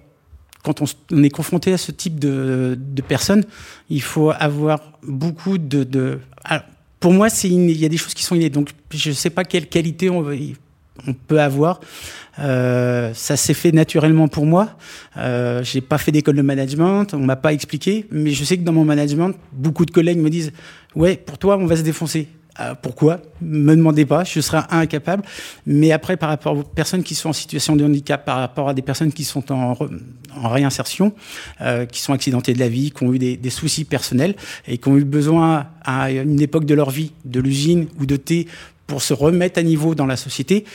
quand 0.63 0.81
on, 0.81 1.23
est 1.23 1.29
confronté 1.29 1.73
à 1.73 1.77
ce 1.77 1.91
type 1.91 2.19
de, 2.19 2.77
de, 2.79 3.01
personnes, 3.01 3.43
il 3.89 4.01
faut 4.01 4.31
avoir 4.31 4.79
beaucoup 5.03 5.57
de. 5.57 6.19
pour 6.99 7.13
moi, 7.13 7.27
il 7.43 7.77
y 7.77 7.85
a 7.85 7.89
des 7.89 7.97
choses 7.97 8.13
qui 8.13 8.23
sont 8.23 8.35
innées. 8.35 8.49
Donc, 8.49 8.69
je 8.93 9.09
ne 9.09 9.15
sais 9.15 9.29
pas 9.29 9.43
quelle 9.43 9.67
qualité 9.67 10.09
on 10.09 10.23
peut 11.27 11.41
avoir. 11.41 11.79
Euh, 12.39 13.13
ça 13.13 13.35
s'est 13.35 13.53
fait 13.53 13.71
naturellement 13.71 14.27
pour 14.27 14.45
moi. 14.45 14.77
Euh, 15.17 15.63
j'ai 15.63 15.81
pas 15.81 15.97
fait 15.97 16.11
d'école 16.11 16.35
de 16.35 16.41
management, 16.41 17.13
on 17.13 17.19
m'a 17.19 17.35
pas 17.35 17.53
expliqué, 17.53 18.05
mais 18.11 18.31
je 18.31 18.43
sais 18.43 18.57
que 18.57 18.63
dans 18.63 18.71
mon 18.71 18.85
management, 18.85 19.33
beaucoup 19.51 19.85
de 19.85 19.91
collègues 19.91 20.19
me 20.19 20.29
disent 20.29 20.51
ouais, 20.95 21.17
pour 21.17 21.37
toi, 21.37 21.57
on 21.57 21.65
va 21.65 21.75
se 21.75 21.81
défoncer. 21.81 22.27
Euh, 22.61 22.75
pourquoi? 22.81 23.19
Me 23.41 23.75
demandez 23.75 24.05
pas, 24.05 24.23
je 24.23 24.39
serai 24.39 24.59
incapable. 24.69 25.23
Mais 25.65 25.91
après, 25.91 26.17
par 26.17 26.29
rapport 26.29 26.57
aux 26.57 26.63
personnes 26.63 27.03
qui 27.03 27.15
sont 27.15 27.29
en 27.29 27.33
situation 27.33 27.75
de 27.75 27.83
handicap, 27.83 28.23
par 28.25 28.37
rapport 28.37 28.69
à 28.69 28.73
des 28.73 28.81
personnes 28.81 29.11
qui 29.11 29.23
sont 29.23 29.51
en, 29.51 29.75
réinsertion, 30.43 31.13
euh, 31.61 31.85
qui 31.85 31.99
sont 31.99 32.13
accidentées 32.13 32.53
de 32.53 32.59
la 32.59 32.69
vie, 32.69 32.91
qui 32.91 33.03
ont 33.03 33.13
eu 33.13 33.19
des, 33.19 33.37
des, 33.37 33.49
soucis 33.49 33.85
personnels 33.85 34.35
et 34.67 34.77
qui 34.77 34.87
ont 34.87 34.97
eu 34.97 35.03
besoin 35.03 35.67
à 35.83 36.11
une 36.11 36.41
époque 36.41 36.65
de 36.65 36.73
leur 36.73 36.89
vie, 36.89 37.11
de 37.25 37.39
l'usine 37.39 37.87
ou 37.99 38.05
de 38.05 38.15
thé, 38.15 38.47
pour 38.87 39.01
se 39.01 39.13
remettre 39.13 39.59
à 39.59 39.63
niveau 39.63 39.95
dans 39.95 40.05
la 40.05 40.17
société, 40.17 40.65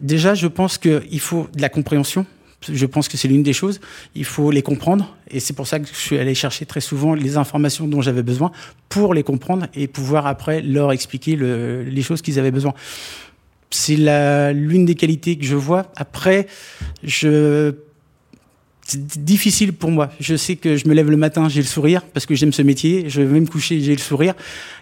déjà, 0.00 0.34
je 0.34 0.46
pense 0.46 0.78
qu'il 0.78 1.20
faut 1.20 1.48
de 1.54 1.62
la 1.62 1.68
compréhension 1.68 2.26
je 2.72 2.86
pense 2.86 3.08
que 3.08 3.16
c'est 3.16 3.28
l'une 3.28 3.42
des 3.42 3.52
choses. 3.52 3.80
Il 4.14 4.24
faut 4.24 4.50
les 4.50 4.62
comprendre. 4.62 5.16
Et 5.30 5.40
c'est 5.40 5.54
pour 5.54 5.66
ça 5.66 5.78
que 5.78 5.88
je 5.88 5.94
suis 5.94 6.18
allé 6.18 6.34
chercher 6.34 6.66
très 6.66 6.80
souvent 6.80 7.14
les 7.14 7.36
informations 7.36 7.86
dont 7.86 8.02
j'avais 8.02 8.22
besoin 8.22 8.52
pour 8.88 9.14
les 9.14 9.22
comprendre 9.22 9.66
et 9.74 9.86
pouvoir 9.86 10.26
après 10.26 10.62
leur 10.62 10.92
expliquer 10.92 11.36
le, 11.36 11.82
les 11.82 12.02
choses 12.02 12.22
qu'ils 12.22 12.38
avaient 12.38 12.50
besoin. 12.50 12.74
C'est 13.70 13.96
l'une 14.52 14.84
des 14.84 14.94
qualités 14.94 15.36
que 15.36 15.44
je 15.44 15.56
vois. 15.56 15.90
Après, 15.96 16.46
je 17.02 17.74
difficile 18.94 19.72
pour 19.72 19.90
moi. 19.90 20.10
Je 20.20 20.36
sais 20.36 20.56
que 20.56 20.76
je 20.76 20.86
me 20.88 20.94
lève 20.94 21.10
le 21.10 21.16
matin, 21.16 21.48
j'ai 21.48 21.60
le 21.60 21.66
sourire 21.66 22.02
parce 22.02 22.26
que 22.26 22.34
j'aime 22.34 22.52
ce 22.52 22.62
métier. 22.62 23.08
Je 23.08 23.22
vais 23.22 23.40
me 23.40 23.46
coucher, 23.46 23.80
j'ai 23.80 23.92
le 23.92 24.00
sourire. 24.00 24.34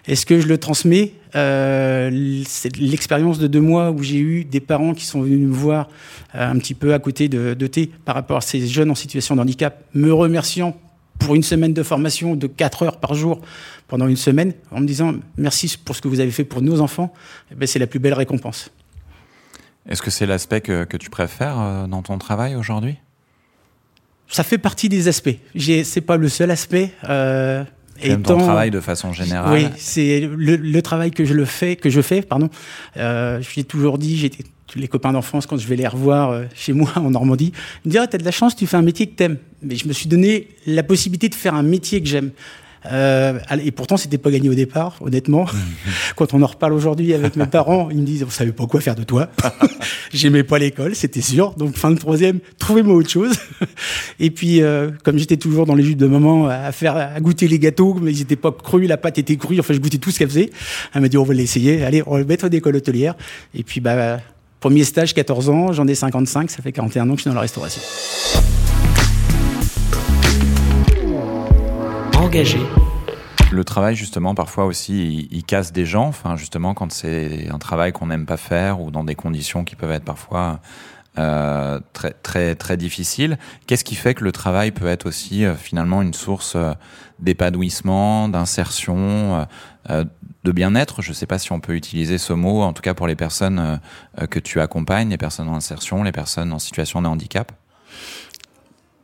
Est-ce 0.07 0.25
que 0.25 0.39
je 0.39 0.47
le 0.47 0.57
transmets? 0.57 1.13
Euh, 1.35 2.41
C'est 2.45 2.75
l'expérience 2.77 3.39
de 3.39 3.47
deux 3.47 3.61
mois 3.61 3.91
où 3.91 4.03
j'ai 4.03 4.19
eu 4.19 4.45
des 4.45 4.59
parents 4.59 4.93
qui 4.93 5.05
sont 5.05 5.21
venus 5.21 5.39
me 5.39 5.53
voir 5.53 5.89
euh, 6.35 6.49
un 6.49 6.57
petit 6.59 6.73
peu 6.73 6.93
à 6.93 6.99
côté 6.99 7.29
de, 7.29 7.53
de 7.53 7.67
thé 7.67 7.89
par 8.05 8.15
rapport 8.15 8.37
à 8.37 8.41
ces 8.41 8.67
jeunes 8.67 8.91
en 8.91 8.95
situation 8.95 9.35
de 9.35 9.41
handicap, 9.41 9.83
me 9.93 10.13
remerciant 10.13 10.77
pour 11.19 11.35
une 11.35 11.43
semaine 11.43 11.73
de 11.73 11.83
formation 11.83 12.35
de 12.35 12.47
4 12.47 12.83
heures 12.83 12.99
par 12.99 13.15
jour 13.15 13.41
pendant 13.87 14.07
une 14.07 14.17
semaine, 14.17 14.53
en 14.71 14.81
me 14.81 14.85
disant 14.85 15.13
merci 15.37 15.77
pour 15.83 15.95
ce 15.95 16.01
que 16.01 16.07
vous 16.07 16.19
avez 16.19 16.31
fait 16.31 16.43
pour 16.43 16.61
nos 16.61 16.81
enfants. 16.81 17.13
Eh 17.51 17.55
ben, 17.55 17.67
c'est 17.67 17.79
la 17.79 17.87
plus 17.87 17.99
belle 17.99 18.13
récompense. 18.13 18.69
Est-ce 19.87 20.01
que 20.01 20.09
c'est 20.09 20.25
l'aspect 20.25 20.61
que, 20.61 20.83
que 20.83 20.97
tu 20.97 21.09
préfères 21.09 21.59
euh, 21.59 21.87
dans 21.87 22.01
ton 22.01 22.17
travail 22.17 22.55
aujourd'hui? 22.55 22.97
Ça 24.27 24.43
fait 24.43 24.57
partie 24.57 24.89
des 24.89 25.07
aspects. 25.07 25.37
C'est 25.57 26.01
pas 26.01 26.17
le 26.17 26.29
seul 26.29 26.51
aspect. 26.51 26.91
Euh, 27.09 27.63
étant, 28.01 28.37
ton 28.37 28.43
travail 28.43 28.71
de 28.71 28.79
façon 28.79 29.13
générale. 29.13 29.53
Oui, 29.53 29.67
c'est 29.77 30.21
le, 30.21 30.55
le, 30.55 30.81
travail 30.81 31.11
que 31.11 31.25
je 31.25 31.33
le 31.33 31.45
fais, 31.45 31.75
que 31.75 31.89
je 31.89 32.01
fais, 32.01 32.21
pardon. 32.21 32.49
Euh, 32.97 33.41
j'ai 33.41 33.63
toujours 33.63 33.97
dit, 33.97 34.17
j'étais 34.17 34.43
les 34.75 34.87
copains 34.87 35.13
d'enfance 35.13 35.45
quand 35.45 35.57
je 35.57 35.67
vais 35.67 35.75
les 35.75 35.87
revoir 35.87 36.31
euh, 36.31 36.45
chez 36.53 36.73
moi 36.73 36.91
en 36.95 37.11
Normandie, 37.11 37.53
ils 37.83 37.87
me 37.87 37.91
disent 37.91 38.01
ah, 38.03 38.07
t'as 38.07 38.17
de 38.17 38.25
la 38.25 38.31
chance, 38.31 38.55
tu 38.55 38.67
fais 38.67 38.77
un 38.77 38.81
métier 38.81 39.07
que 39.07 39.15
t'aimes. 39.15 39.37
Mais 39.61 39.75
je 39.75 39.87
me 39.87 39.93
suis 39.93 40.07
donné 40.07 40.49
la 40.65 40.83
possibilité 40.83 41.29
de 41.29 41.35
faire 41.35 41.53
un 41.53 41.63
métier 41.63 42.01
que 42.01 42.07
j'aime. 42.07 42.31
Euh, 42.91 43.39
et 43.63 43.71
pourtant, 43.71 43.97
c'était 43.97 44.17
pas 44.17 44.31
gagné 44.31 44.49
au 44.49 44.53
départ, 44.53 44.97
honnêtement. 45.01 45.45
Quand 46.15 46.33
on 46.33 46.41
en 46.41 46.47
reparle 46.47 46.73
aujourd'hui 46.73 47.13
avec 47.13 47.35
mes 47.35 47.45
parents, 47.45 47.89
ils 47.91 47.97
me 47.97 48.05
disent, 48.05 48.23
vous 48.23 48.31
savez 48.31 48.51
pas 48.51 48.65
quoi 48.67 48.81
faire 48.81 48.95
de 48.95 49.03
toi. 49.03 49.29
J'aimais 50.13 50.43
pas 50.43 50.59
l'école, 50.59 50.95
c'était 50.95 51.21
sûr. 51.21 51.53
Donc, 51.53 51.75
fin 51.75 51.91
de 51.91 51.97
troisième, 51.97 52.39
trouvez-moi 52.59 52.95
autre 52.95 53.09
chose. 53.09 53.35
et 54.19 54.31
puis, 54.31 54.61
euh, 54.61 54.91
comme 55.03 55.17
j'étais 55.17 55.37
toujours 55.37 55.65
dans 55.65 55.75
les 55.75 55.83
jupes 55.83 55.97
de 55.97 56.07
maman 56.07 56.47
à 56.47 56.71
faire, 56.71 56.95
à 56.95 57.19
goûter 57.19 57.47
les 57.47 57.59
gâteaux, 57.59 57.95
mais 58.01 58.11
ils 58.11 58.21
étaient 58.21 58.35
pas 58.35 58.51
crus, 58.51 58.87
la 58.87 58.97
pâte 58.97 59.17
était 59.17 59.37
crue. 59.37 59.59
Enfin, 59.59 59.73
je 59.73 59.79
goûtais 59.79 59.97
tout 59.97 60.11
ce 60.11 60.19
qu'elle 60.19 60.29
faisait. 60.29 60.49
Elle 60.93 61.01
m'a 61.01 61.09
dit, 61.09 61.17
on 61.17 61.23
va 61.23 61.33
l'essayer. 61.33 61.83
Allez, 61.83 62.03
on 62.05 62.13
va 62.13 62.19
le 62.19 62.25
mettre 62.25 62.45
en 62.45 62.49
école 62.49 62.75
hôtelière. 62.75 63.15
Et 63.53 63.63
puis, 63.63 63.81
bah, 63.81 64.19
premier 64.59 64.83
stage, 64.83 65.13
14 65.13 65.49
ans, 65.49 65.73
j'en 65.73 65.87
ai 65.87 65.95
55, 65.95 66.49
ça 66.49 66.61
fait 66.61 66.71
41 66.71 67.09
ans 67.09 67.13
que 67.13 67.17
je 67.17 67.21
suis 67.21 67.29
dans 67.29 67.35
la 67.35 67.41
restauration. 67.41 67.81
Le 73.51 73.63
travail, 73.63 73.95
justement, 73.95 74.35
parfois 74.35 74.65
aussi, 74.65 75.29
il, 75.31 75.43
casse 75.45 75.71
des 75.71 75.85
gens. 75.85 76.11
Justement, 76.35 76.73
quand 76.73 76.91
c'est 76.91 77.47
un 77.49 77.59
travail 77.59 77.93
qu'on 77.93 78.07
n'aime 78.07 78.25
pas 78.25 78.35
faire 78.35 78.81
ou 78.81 78.91
dans 78.91 79.05
des 79.05 79.15
conditions 79.15 79.63
qui 79.63 79.77
peuvent 79.77 79.91
être 79.91 80.03
parfois 80.03 80.59
euh, 81.17 81.79
très 81.93 82.11
très 82.11 82.55
très 82.55 82.75
difficiles. 82.75 83.37
Qu'est-ce 83.67 83.85
qui 83.85 83.95
fait 83.95 84.15
que 84.15 84.25
le 84.25 84.33
travail 84.33 84.71
peut 84.71 84.87
être 84.87 85.05
aussi 85.05 85.45
euh, 85.45 85.55
finalement 85.55 86.01
une 86.01 86.13
source 86.13 86.57
euh, 86.57 86.73
d'épanouissement, 87.19 88.27
d'insertion, 88.27 89.47
de 89.87 90.51
bien-être? 90.51 91.01
Je 91.01 91.11
ne 91.11 91.13
sais 91.13 91.27
pas 91.27 91.39
si 91.39 91.53
on 91.53 91.61
peut 91.61 91.75
utiliser 91.75 92.17
ce 92.17 92.33
mot, 92.33 92.63
en 92.63 92.73
tout 92.73 92.81
cas 92.81 92.93
pour 92.93 93.07
les 93.07 93.15
personnes 93.15 93.79
que 94.29 94.39
tu 94.39 94.59
accompagnes, 94.59 95.09
les 95.09 95.17
personnes 95.17 95.47
en 95.47 95.55
insertion, 95.55 96.03
les 96.03 96.11
personnes 96.11 96.51
en 96.51 96.59
situation 96.59 97.01
de 97.01 97.07
handicap. 97.07 97.53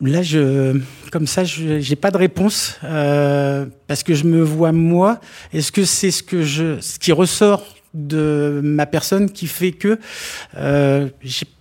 Là, 0.01 0.23
je, 0.23 0.79
comme 1.11 1.27
ça, 1.27 1.43
je 1.43 1.87
n'ai 1.87 1.95
pas 1.95 2.09
de 2.09 2.17
réponse 2.17 2.79
euh, 2.83 3.67
parce 3.87 4.01
que 4.01 4.15
je 4.15 4.23
me 4.23 4.41
vois 4.41 4.71
moi. 4.71 5.19
Est-ce 5.53 5.71
que 5.71 5.85
c'est 5.85 6.11
ce 6.11 6.23
ce 6.81 6.99
qui 6.99 7.11
ressort 7.11 7.75
de 7.93 8.61
ma 8.63 8.85
personne 8.85 9.29
qui 9.29 9.47
fait 9.47 9.73
que 9.73 9.99
euh, 10.57 11.09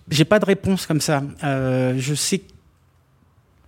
j'ai 0.09 0.25
pas 0.25 0.39
de 0.39 0.45
réponse 0.45 0.85
comme 0.85 1.01
ça. 1.01 1.23
Euh, 1.43 1.95
je 1.97 2.13
sais 2.15 2.41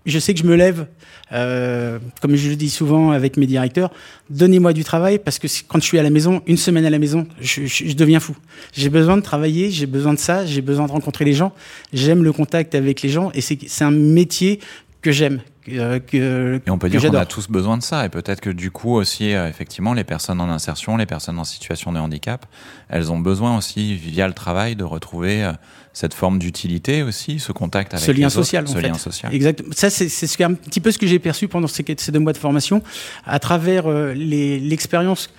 je 0.05 0.19
sais 0.19 0.33
que 0.33 0.39
je 0.39 0.45
me 0.45 0.55
lève, 0.55 0.87
euh, 1.31 1.99
comme 2.21 2.35
je 2.35 2.49
le 2.49 2.55
dis 2.55 2.69
souvent 2.69 3.11
avec 3.11 3.37
mes 3.37 3.45
directeurs, 3.45 3.91
donnez-moi 4.29 4.73
du 4.73 4.83
travail 4.83 5.19
parce 5.19 5.39
que 5.39 5.47
quand 5.67 5.79
je 5.79 5.85
suis 5.85 5.99
à 5.99 6.03
la 6.03 6.09
maison, 6.09 6.41
une 6.45 6.57
semaine 6.57 6.85
à 6.85 6.89
la 6.89 6.99
maison, 6.99 7.27
je, 7.39 7.93
deviens 7.93 8.19
fou. 8.19 8.35
J'ai 8.73 8.89
besoin 8.89 9.17
de 9.17 9.21
travailler, 9.21 9.71
j'ai 9.71 9.85
besoin 9.85 10.13
de 10.13 10.19
ça, 10.19 10.45
j'ai 10.45 10.61
besoin 10.61 10.87
de 10.87 10.91
rencontrer 10.91 11.25
les 11.25 11.33
gens. 11.33 11.53
J'aime 11.93 12.23
le 12.23 12.33
contact 12.33 12.75
avec 12.75 13.01
les 13.01 13.09
gens 13.09 13.31
et 13.33 13.41
c'est 13.41 13.83
un 13.83 13.91
métier 13.91 14.59
que 15.01 15.11
j'aime. 15.11 15.41
Euh, 15.69 15.99
que, 15.99 16.61
et 16.65 16.69
on 16.69 16.77
peut 16.77 16.89
dire 16.89 17.01
qu'on 17.01 17.13
a 17.13 17.25
tous 17.25 17.47
besoin 17.49 17.77
de 17.77 17.83
ça. 17.83 18.05
Et 18.05 18.09
peut-être 18.09 18.41
que 18.41 18.49
du 18.49 18.71
coup 18.71 18.95
aussi, 18.95 19.33
euh, 19.33 19.47
effectivement, 19.47 19.93
les 19.93 20.03
personnes 20.03 20.41
en 20.41 20.49
insertion, 20.49 20.97
les 20.97 21.05
personnes 21.05 21.39
en 21.39 21.43
situation 21.43 21.91
de 21.93 21.99
handicap, 21.99 22.45
elles 22.89 23.11
ont 23.11 23.19
besoin 23.19 23.57
aussi, 23.57 23.95
via 23.95 24.27
le 24.27 24.33
travail, 24.33 24.75
de 24.75 24.83
retrouver 24.83 25.43
euh, 25.43 25.53
cette 25.93 26.13
forme 26.13 26.39
d'utilité 26.39 27.03
aussi, 27.03 27.39
ce 27.39 27.51
contact 27.51 27.93
avec 27.93 28.05
ce 28.05 28.11
lien 28.11 28.27
les 28.27 28.29
social, 28.29 28.63
autres, 28.63 28.73
ce 28.73 28.79
lien 28.79 28.93
social. 28.95 29.33
Exactement. 29.33 29.69
Ça, 29.73 29.89
c'est 29.89 30.09
ce 30.09 30.43
un 30.43 30.55
petit 30.55 30.81
peu 30.81 30.91
ce 30.91 30.97
que 30.97 31.07
j'ai 31.07 31.19
perçu 31.19 31.47
pendant 31.47 31.67
ces, 31.67 31.85
ces, 31.97 32.11
deux 32.11 32.19
mois 32.19 32.33
de 32.33 32.37
formation, 32.37 32.81
à 33.25 33.39
travers 33.39 33.87
euh, 33.87 34.13
l'expérience. 34.13 35.29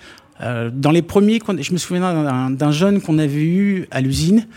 Euh, 0.41 0.69
dans 0.73 0.91
les 0.91 1.01
premiers, 1.01 1.39
je 1.59 1.71
me 1.71 1.77
souviens 1.77 2.49
d'un 2.49 2.71
jeune 2.71 3.01
qu'on 3.01 3.19
avait 3.19 3.43
eu 3.43 3.87
à 3.91 4.01
l'usine, 4.01 4.47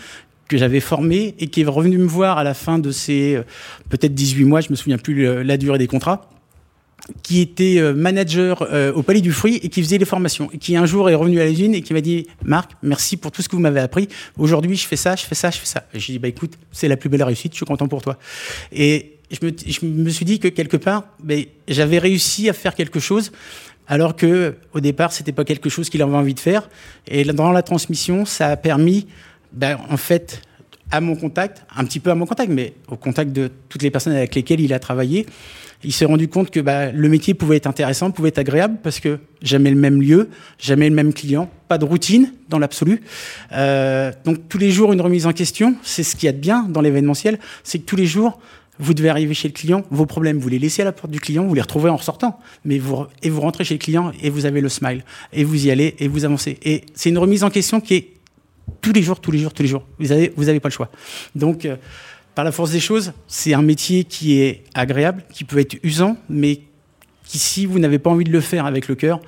que 0.49 0.57
j'avais 0.57 0.81
formé 0.81 1.35
et 1.39 1.47
qui 1.47 1.61
est 1.61 1.65
revenu 1.65 1.97
me 1.97 2.07
voir 2.07 2.37
à 2.37 2.43
la 2.43 2.53
fin 2.53 2.79
de 2.79 2.91
ces 2.91 3.35
euh, 3.35 3.43
peut-être 3.87 4.13
18 4.13 4.43
mois, 4.43 4.59
je 4.59 4.69
me 4.71 4.75
souviens 4.75 4.97
plus 4.97 5.43
la 5.43 5.55
durée 5.55 5.77
des 5.77 5.87
contrats 5.87 6.29
qui 7.23 7.41
était 7.41 7.79
euh, 7.79 7.93
manager 7.93 8.61
euh, 8.61 8.93
au 8.93 9.03
Palais 9.03 9.21
du 9.21 9.31
Fruit 9.31 9.59
et 9.63 9.69
qui 9.69 9.81
faisait 9.81 9.97
les 9.97 10.05
formations. 10.05 10.49
Et 10.53 10.57
qui 10.57 10.75
un 10.75 10.85
jour 10.85 11.09
est 11.09 11.15
revenu 11.15 11.39
à 11.39 11.45
l'usine 11.45 11.73
et 11.73 11.81
qui 11.81 11.93
m'a 11.93 12.01
dit 12.01 12.27
Marc, 12.43 12.71
merci 12.83 13.17
pour 13.17 13.31
tout 13.31 13.41
ce 13.41 13.49
que 13.49 13.55
vous 13.55 13.61
m'avez 13.61 13.79
appris. 13.79 14.09
Aujourd'hui, 14.37 14.75
je 14.75 14.85
fais 14.85 14.95
ça, 14.95 15.15
je 15.15 15.25
fais 15.25 15.35
ça, 15.35 15.49
je 15.49 15.57
fais 15.57 15.65
ça. 15.65 15.83
J'ai 15.93 16.13
dit 16.13 16.19
bah 16.19 16.27
écoute, 16.27 16.53
c'est 16.71 16.87
la 16.87 16.97
plus 16.97 17.09
belle 17.09 17.23
réussite, 17.23 17.53
je 17.53 17.57
suis 17.57 17.65
content 17.65 17.87
pour 17.87 18.01
toi. 18.01 18.17
Et 18.71 19.17
je 19.31 19.45
me, 19.45 19.51
je 19.65 19.85
me 19.85 20.09
suis 20.09 20.25
dit 20.25 20.39
que 20.39 20.47
quelque 20.47 20.77
part, 20.77 21.05
ben, 21.23 21.45
j'avais 21.67 21.99
réussi 21.99 22.49
à 22.49 22.53
faire 22.53 22.75
quelque 22.75 22.99
chose 22.99 23.31
alors 23.87 24.15
que 24.15 24.55
au 24.73 24.79
départ, 24.79 25.11
c'était 25.11 25.31
pas 25.31 25.43
quelque 25.43 25.69
chose 25.69 25.89
qu'il 25.89 26.01
avait 26.03 26.15
envie 26.15 26.35
de 26.35 26.39
faire. 26.39 26.69
Et 27.07 27.25
dans 27.25 27.51
la 27.51 27.63
transmission, 27.63 28.23
ça 28.23 28.49
a 28.49 28.55
permis, 28.55 29.07
ben, 29.51 29.77
en 29.89 29.97
fait, 29.97 30.41
à 30.91 31.01
mon 31.01 31.15
contact, 31.15 31.65
un 31.75 31.85
petit 31.85 31.99
peu 31.99 32.09
à 32.09 32.15
mon 32.15 32.25
contact, 32.25 32.51
mais 32.51 32.73
au 32.87 32.95
contact 32.95 33.31
de 33.31 33.51
toutes 33.69 33.83
les 33.83 33.91
personnes 33.91 34.13
avec 34.13 34.33
lesquelles 34.35 34.59
il 34.59 34.73
a 34.73 34.79
travaillé, 34.79 35.25
il 35.83 35.93
s'est 35.93 36.05
rendu 36.05 36.27
compte 36.27 36.51
que 36.51 36.59
bah, 36.59 36.91
le 36.91 37.09
métier 37.09 37.33
pouvait 37.33 37.57
être 37.57 37.67
intéressant, 37.67 38.11
pouvait 38.11 38.29
être 38.29 38.39
agréable, 38.39 38.79
parce 38.83 38.99
que 38.99 39.19
jamais 39.41 39.69
le 39.69 39.77
même 39.77 40.01
lieu, 40.01 40.29
jamais 40.57 40.89
le 40.89 40.95
même 40.95 41.13
client, 41.13 41.49
pas 41.67 41.77
de 41.77 41.85
routine 41.85 42.33
dans 42.49 42.59
l'absolu. 42.59 43.01
Euh, 43.53 44.11
donc 44.25 44.49
tous 44.49 44.57
les 44.57 44.71
jours 44.71 44.91
une 44.91 45.01
remise 45.01 45.25
en 45.25 45.31
question, 45.31 45.75
c'est 45.83 46.03
ce 46.03 46.15
qu'il 46.15 46.25
y 46.25 46.29
a 46.29 46.33
de 46.33 46.39
bien 46.39 46.63
dans 46.67 46.81
l'événementiel, 46.81 47.39
c'est 47.63 47.79
que 47.79 47.85
tous 47.85 47.95
les 47.95 48.05
jours 48.05 48.39
vous 48.81 48.93
devez 48.93 49.09
arriver 49.09 49.33
chez 49.33 49.49
le 49.49 49.53
client, 49.53 49.83
vos 49.91 50.05
problèmes, 50.05 50.39
vous 50.39 50.47
les 50.47 50.57
laissez 50.57 50.81
à 50.81 50.85
la 50.85 50.93
porte 50.93 51.11
du 51.11 51.19
client, 51.19 51.45
vous 51.45 51.53
les 51.53 51.61
retrouvez 51.61 51.89
en 51.89 51.97
ressortant, 51.97 52.39
mais 52.63 52.79
vous 52.79 53.05
et 53.21 53.29
vous 53.29 53.41
rentrez 53.41 53.65
chez 53.65 53.73
le 53.73 53.79
client 53.79 54.13
et 54.21 54.29
vous 54.29 54.45
avez 54.45 54.61
le 54.61 54.69
smile 54.69 55.03
et 55.33 55.43
vous 55.43 55.67
y 55.67 55.71
allez 55.71 55.95
et 55.99 56.07
vous 56.07 56.23
avancez. 56.23 56.57
Et 56.63 56.85
c'est 56.95 57.09
une 57.09 57.17
remise 57.17 57.43
en 57.43 57.49
question 57.49 57.81
qui 57.81 57.95
est 57.95 58.07
tous 58.81 58.93
les 58.93 59.01
jours, 59.01 59.19
tous 59.19 59.31
les 59.31 59.39
jours, 59.39 59.53
tous 59.53 59.63
les 59.63 59.69
jours. 59.69 59.85
Vous 59.99 60.11
avez, 60.11 60.33
vous 60.35 60.45
pas 60.59 60.69
le 60.69 60.73
choix. 60.73 60.89
Donc, 61.35 61.65
euh, 61.65 61.75
par 62.35 62.45
la 62.45 62.51
force 62.51 62.71
des 62.71 62.79
choses, 62.79 63.13
c'est 63.27 63.53
un 63.53 63.61
métier 63.61 64.03
qui 64.03 64.39
est 64.41 64.63
agréable, 64.73 65.23
qui 65.31 65.43
peut 65.43 65.59
être 65.59 65.77
usant, 65.83 66.17
mais 66.29 66.61
qui, 67.25 67.39
si 67.39 67.65
vous 67.65 67.79
n'avez 67.79 67.99
pas 67.99 68.09
envie 68.09 68.23
de 68.23 68.31
le 68.31 68.41
faire 68.41 68.65
avec 68.65 68.87
le 68.87 68.95
cœur, 68.95 69.19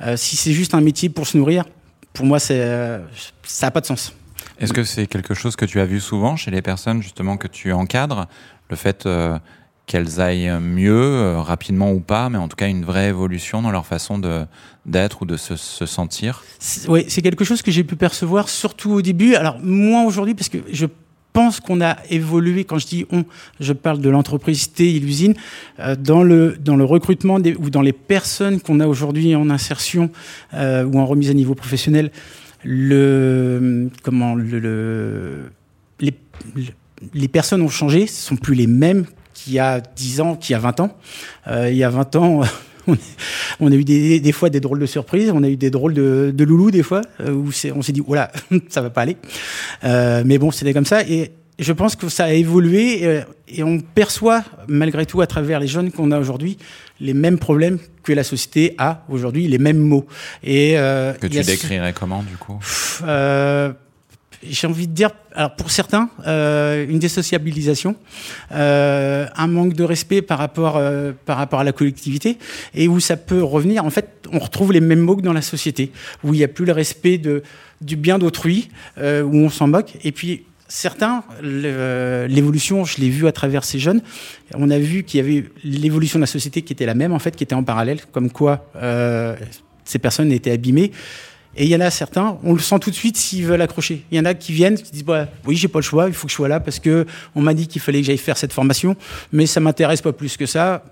euh, 0.00 0.16
si 0.16 0.36
c'est 0.36 0.52
juste 0.52 0.74
un 0.74 0.80
métier 0.80 1.08
pour 1.08 1.26
se 1.26 1.36
nourrir, 1.36 1.64
pour 2.12 2.26
moi, 2.26 2.38
euh, 2.50 3.04
ça 3.42 3.66
n'a 3.66 3.70
pas 3.70 3.80
de 3.80 3.86
sens. 3.86 4.14
Est-ce 4.58 4.72
que 4.72 4.84
c'est 4.84 5.06
quelque 5.06 5.34
chose 5.34 5.56
que 5.56 5.64
tu 5.64 5.80
as 5.80 5.86
vu 5.86 6.00
souvent 6.00 6.36
chez 6.36 6.50
les 6.50 6.62
personnes 6.62 7.02
justement 7.02 7.36
que 7.36 7.48
tu 7.48 7.72
encadres, 7.72 8.28
le 8.70 8.76
fait 8.76 9.08
qu'elles 9.92 10.22
aillent 10.22 10.58
mieux, 10.58 11.36
rapidement 11.36 11.92
ou 11.92 12.00
pas, 12.00 12.30
mais 12.30 12.38
en 12.38 12.48
tout 12.48 12.56
cas 12.56 12.66
une 12.66 12.82
vraie 12.82 13.10
évolution 13.10 13.60
dans 13.60 13.70
leur 13.70 13.84
façon 13.84 14.18
de 14.18 14.46
d'être 14.86 15.20
ou 15.20 15.26
de 15.26 15.36
se, 15.36 15.54
se 15.54 15.84
sentir. 15.84 16.42
Oui, 16.88 17.04
c'est 17.08 17.20
quelque 17.20 17.44
chose 17.44 17.60
que 17.60 17.70
j'ai 17.70 17.84
pu 17.84 17.94
percevoir 17.94 18.48
surtout 18.48 18.90
au 18.90 19.02
début. 19.02 19.34
Alors 19.34 19.58
moins 19.60 20.04
aujourd'hui 20.04 20.34
parce 20.34 20.48
que 20.48 20.58
je 20.72 20.86
pense 21.34 21.60
qu'on 21.60 21.82
a 21.82 21.98
évolué, 22.08 22.64
quand 22.64 22.78
je 22.78 22.86
dis 22.86 23.06
on, 23.10 23.24
je 23.60 23.74
parle 23.74 24.00
de 24.00 24.08
l'entreprise 24.08 24.72
T 24.72 24.96
et 24.96 24.98
l'usine, 24.98 25.34
euh, 25.78 25.94
dans, 25.94 26.22
le, 26.22 26.56
dans 26.58 26.76
le 26.76 26.84
recrutement 26.84 27.36
ou 27.36 27.70
dans 27.70 27.82
les 27.82 27.92
personnes 27.92 28.60
qu'on 28.60 28.80
a 28.80 28.86
aujourd'hui 28.86 29.36
en 29.36 29.50
insertion 29.50 30.10
euh, 30.54 30.84
ou 30.84 30.98
en 30.98 31.04
remise 31.04 31.30
à 31.30 31.34
niveau 31.34 31.54
professionnel, 31.54 32.10
le, 32.64 33.90
comment, 34.02 34.34
le, 34.34 34.58
le 34.58 35.50
les, 36.00 36.14
les, 37.12 37.28
personnes 37.28 37.60
ont 37.60 37.68
changé, 37.68 38.06
ce 38.06 38.22
sont 38.22 38.36
plus 38.36 38.54
les 38.54 38.66
mêmes 38.66 39.04
qu'il 39.42 39.54
y 39.54 39.58
a 39.58 39.80
10 39.80 40.20
ans, 40.20 40.36
qu'il 40.36 40.52
y 40.52 40.56
a 40.56 40.58
20 40.58 40.80
ans. 40.80 40.96
Euh, 41.48 41.70
il 41.70 41.76
y 41.76 41.84
a 41.84 41.90
20 41.90 42.16
ans... 42.16 42.42
on 43.60 43.70
a 43.70 43.74
eu 43.74 43.84
des, 43.84 44.18
des, 44.18 44.32
fois 44.32 44.50
des 44.50 44.58
drôles 44.58 44.80
de 44.80 44.86
surprises, 44.86 45.30
on 45.32 45.44
a 45.44 45.48
eu 45.48 45.56
des 45.56 45.70
drôles 45.70 45.94
de, 45.94 46.32
de 46.34 46.44
loulous 46.44 46.72
des 46.72 46.82
fois, 46.82 47.02
euh, 47.20 47.30
où 47.30 47.50
on 47.76 47.82
s'est 47.82 47.92
dit, 47.92 48.02
voilà, 48.04 48.32
ça 48.68 48.80
va 48.80 48.90
pas 48.90 49.02
aller. 49.02 49.16
Euh, 49.84 50.24
mais 50.26 50.38
bon, 50.38 50.50
c'était 50.50 50.72
comme 50.72 50.86
ça. 50.86 51.02
Et 51.02 51.30
je 51.58 51.72
pense 51.72 51.94
que 51.94 52.08
ça 52.08 52.24
a 52.24 52.32
évolué 52.32 53.04
et, 53.04 53.20
et 53.48 53.62
on 53.62 53.78
perçoit, 53.78 54.42
malgré 54.66 55.06
tout, 55.06 55.20
à 55.20 55.26
travers 55.26 55.60
les 55.60 55.68
jeunes 55.68 55.92
qu'on 55.92 56.10
a 56.10 56.18
aujourd'hui, 56.18 56.58
les 57.00 57.14
mêmes 57.14 57.38
problèmes 57.38 57.78
que 58.02 58.12
la 58.12 58.24
société 58.24 58.74
a 58.78 59.04
aujourd'hui, 59.08 59.46
les 59.48 59.58
mêmes 59.58 59.78
mots. 59.78 60.06
Et, 60.42 60.78
euh, 60.78 61.12
que 61.12 61.26
tu 61.26 61.42
décrirais 61.42 61.92
comment, 61.92 62.22
du 62.22 62.36
coup? 62.36 62.58
Euh, 63.04 63.72
j'ai 64.42 64.66
envie 64.66 64.88
de 64.88 64.92
dire, 64.92 65.10
alors 65.34 65.54
pour 65.54 65.70
certains, 65.70 66.10
euh, 66.26 66.86
une 66.88 66.98
désociabilisation, 66.98 67.96
euh, 68.52 69.26
un 69.36 69.46
manque 69.46 69.74
de 69.74 69.84
respect 69.84 70.22
par 70.22 70.38
rapport, 70.38 70.76
euh, 70.76 71.12
par 71.24 71.36
rapport 71.36 71.60
à 71.60 71.64
la 71.64 71.72
collectivité, 71.72 72.38
et 72.74 72.88
où 72.88 73.00
ça 73.00 73.16
peut 73.16 73.42
revenir. 73.42 73.84
En 73.84 73.90
fait, 73.90 74.08
on 74.32 74.38
retrouve 74.38 74.72
les 74.72 74.80
mêmes 74.80 75.00
mots 75.00 75.16
que 75.16 75.22
dans 75.22 75.32
la 75.32 75.42
société, 75.42 75.92
où 76.24 76.34
il 76.34 76.38
n'y 76.38 76.44
a 76.44 76.48
plus 76.48 76.64
le 76.64 76.72
respect 76.72 77.18
de, 77.18 77.42
du 77.80 77.96
bien 77.96 78.18
d'autrui, 78.18 78.68
euh, 78.98 79.22
où 79.22 79.36
on 79.36 79.50
s'en 79.50 79.68
moque. 79.68 79.94
Et 80.04 80.12
puis, 80.12 80.44
certains, 80.68 81.22
l'évolution, 81.42 82.84
je 82.84 83.00
l'ai 83.00 83.10
vu 83.10 83.26
à 83.26 83.32
travers 83.32 83.64
ces 83.64 83.78
jeunes, 83.78 84.00
on 84.54 84.70
a 84.70 84.78
vu 84.78 85.02
qu'il 85.04 85.18
y 85.18 85.22
avait 85.22 85.44
l'évolution 85.64 86.18
de 86.18 86.22
la 86.22 86.26
société 86.26 86.62
qui 86.62 86.72
était 86.72 86.86
la 86.86 86.94
même, 86.94 87.12
en 87.12 87.18
fait, 87.18 87.36
qui 87.36 87.44
était 87.44 87.54
en 87.54 87.62
parallèle, 87.62 88.00
comme 88.10 88.30
quoi 88.30 88.66
euh, 88.76 89.36
ces 89.84 89.98
personnes 89.98 90.32
étaient 90.32 90.52
abîmées. 90.52 90.92
Et 91.56 91.64
il 91.64 91.70
y 91.70 91.76
en 91.76 91.80
a 91.80 91.90
certains, 91.90 92.38
on 92.44 92.54
le 92.54 92.60
sent 92.60 92.78
tout 92.78 92.90
de 92.90 92.94
suite 92.94 93.16
s'ils 93.16 93.44
veulent 93.44 93.60
accrocher. 93.60 94.04
Il 94.10 94.16
y 94.16 94.20
en 94.20 94.24
a 94.24 94.32
qui 94.34 94.52
viennent, 94.52 94.76
qui 94.76 94.90
disent 94.90 95.04
bah, 95.04 95.28
oui, 95.46 95.56
j'ai 95.56 95.68
pas 95.68 95.80
le 95.80 95.84
choix, 95.84 96.08
il 96.08 96.14
faut 96.14 96.26
que 96.26 96.30
je 96.30 96.36
sois 96.36 96.48
là 96.48 96.60
parce 96.60 96.78
que 96.78 97.06
on 97.34 97.42
m'a 97.42 97.52
dit 97.52 97.66
qu'il 97.66 97.82
fallait 97.82 98.00
que 98.00 98.06
j'aille 98.06 98.16
faire 98.16 98.38
cette 98.38 98.52
formation, 98.52 98.96
mais 99.32 99.46
ça 99.46 99.60
m'intéresse 99.60 100.00
pas 100.00 100.12
plus 100.12 100.36
que 100.36 100.46
ça. 100.46 100.82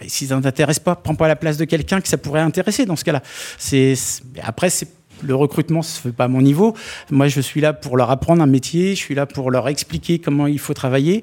Et 0.00 0.08
si 0.08 0.26
ça 0.26 0.36
ne 0.36 0.42
t'intéresse 0.42 0.78
pas, 0.78 0.96
prends 0.96 1.14
pas 1.14 1.28
la 1.28 1.36
place 1.36 1.56
de 1.58 1.64
quelqu'un 1.64 2.00
que 2.00 2.08
ça 2.08 2.18
pourrait 2.18 2.40
intéresser 2.40 2.86
dans 2.86 2.96
ce 2.96 3.04
cas-là. 3.04 3.22
C'est 3.58 3.94
après 4.42 4.70
c'est 4.70 4.88
le 5.22 5.34
recrutement 5.34 5.82
se 5.82 6.00
fait 6.00 6.12
pas 6.12 6.24
à 6.24 6.28
mon 6.28 6.42
niveau. 6.42 6.74
Moi, 7.10 7.28
je 7.28 7.40
suis 7.40 7.60
là 7.60 7.72
pour 7.72 7.96
leur 7.96 8.10
apprendre 8.10 8.42
un 8.42 8.46
métier, 8.46 8.94
je 8.94 9.00
suis 9.00 9.14
là 9.14 9.26
pour 9.26 9.50
leur 9.50 9.68
expliquer 9.68 10.18
comment 10.18 10.46
il 10.46 10.58
faut 10.58 10.74
travailler. 10.74 11.22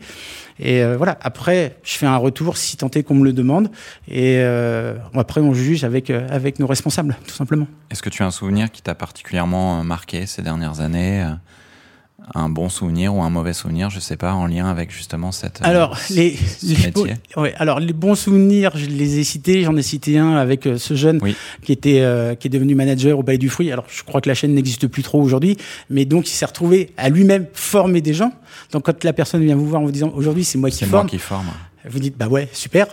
Et 0.59 0.81
euh, 0.81 0.97
voilà, 0.97 1.17
après, 1.21 1.77
je 1.83 1.97
fais 1.97 2.05
un 2.05 2.17
retour 2.17 2.57
si 2.57 2.77
tant 2.77 2.89
est 2.89 3.03
qu'on 3.03 3.15
me 3.15 3.23
le 3.23 3.33
demande. 3.33 3.69
Et 4.07 4.37
euh, 4.37 4.95
après, 5.13 5.41
on 5.41 5.53
juge 5.53 5.83
euh, 5.83 6.27
avec 6.29 6.59
nos 6.59 6.67
responsables, 6.67 7.15
tout 7.27 7.35
simplement. 7.35 7.67
Est-ce 7.91 8.01
que 8.01 8.09
tu 8.09 8.23
as 8.23 8.25
un 8.25 8.31
souvenir 8.31 8.71
qui 8.71 8.81
t'a 8.81 8.95
particulièrement 8.95 9.83
marqué 9.83 10.25
ces 10.25 10.41
dernières 10.41 10.81
années 10.81 11.25
un 12.35 12.49
bon 12.49 12.69
souvenir 12.69 13.15
ou 13.15 13.21
un 13.21 13.29
mauvais 13.29 13.53
souvenir, 13.53 13.89
je 13.89 13.99
sais 13.99 14.17
pas, 14.17 14.33
en 14.33 14.47
lien 14.47 14.67
avec 14.67 14.91
justement 14.91 15.31
cette 15.31 15.61
euh, 15.61 15.65
alors 15.65 15.97
les, 16.09 16.37
les 16.63 16.91
bons, 16.91 17.07
ouais, 17.37 17.53
alors 17.57 17.79
les 17.79 17.93
bons 17.93 18.15
souvenirs, 18.15 18.71
je 18.75 18.85
les 18.85 19.19
ai 19.19 19.23
cités. 19.23 19.63
J'en 19.63 19.75
ai 19.77 19.81
cité 19.81 20.17
un 20.17 20.35
avec 20.35 20.65
euh, 20.65 20.77
ce 20.77 20.93
jeune 20.95 21.19
qui 21.63 21.71
était 21.71 22.01
euh, 22.01 22.35
qui 22.35 22.47
est 22.47 22.49
devenu 22.49 22.75
manager 22.75 23.17
au 23.17 23.23
Palais 23.23 23.37
du 23.37 23.49
Fruit. 23.49 23.71
Alors 23.71 23.85
je 23.87 24.03
crois 24.03 24.21
que 24.21 24.29
la 24.29 24.35
chaîne 24.35 24.53
n'existe 24.53 24.87
plus 24.87 25.03
trop 25.03 25.21
aujourd'hui, 25.21 25.57
mais 25.89 26.05
donc 26.05 26.27
il 26.29 26.33
s'est 26.33 26.45
retrouvé 26.45 26.91
à 26.97 27.09
lui-même 27.09 27.47
former 27.53 28.01
des 28.01 28.13
gens. 28.13 28.33
Donc 28.71 28.85
quand 28.85 29.03
la 29.03 29.13
personne 29.13 29.43
vient 29.43 29.55
vous 29.55 29.67
voir 29.67 29.81
en 29.81 29.85
vous 29.85 29.91
disant 29.91 30.11
aujourd'hui 30.15 30.43
c'est 30.43 30.57
moi 30.57 30.69
qui 30.69 30.85
forme, 30.85 30.91
moi 30.91 31.09
qui 31.09 31.19
forme. 31.19 31.47
Vous 31.85 31.99
dites 31.99 32.17
bah 32.17 32.27
ouais 32.27 32.49
super, 32.51 32.87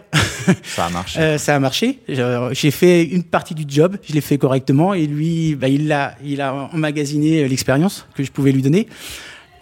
ça 0.63 0.87
a 0.87 0.91
marché. 0.91 1.19
euh, 1.21 1.39
ça 1.39 1.57
a 1.57 1.59
marché. 1.59 2.01
J'ai 2.09 2.71
fait 2.71 3.05
une 3.05 3.25
partie 3.25 3.55
du 3.55 3.65
job, 3.67 3.97
je 4.07 4.13
l'ai 4.13 4.21
fait 4.21 4.39
correctement 4.39 4.95
et 4.95 5.07
lui 5.07 5.55
bah, 5.55 5.69
il 5.69 5.91
a 5.93 6.15
il 6.25 6.41
a 6.41 6.55
emmagasiné 6.73 7.49
l'expérience 7.49 8.07
que 8.15 8.23
je 8.23 8.31
pouvais 8.31 8.53
lui 8.53 8.63
donner. 8.63 8.87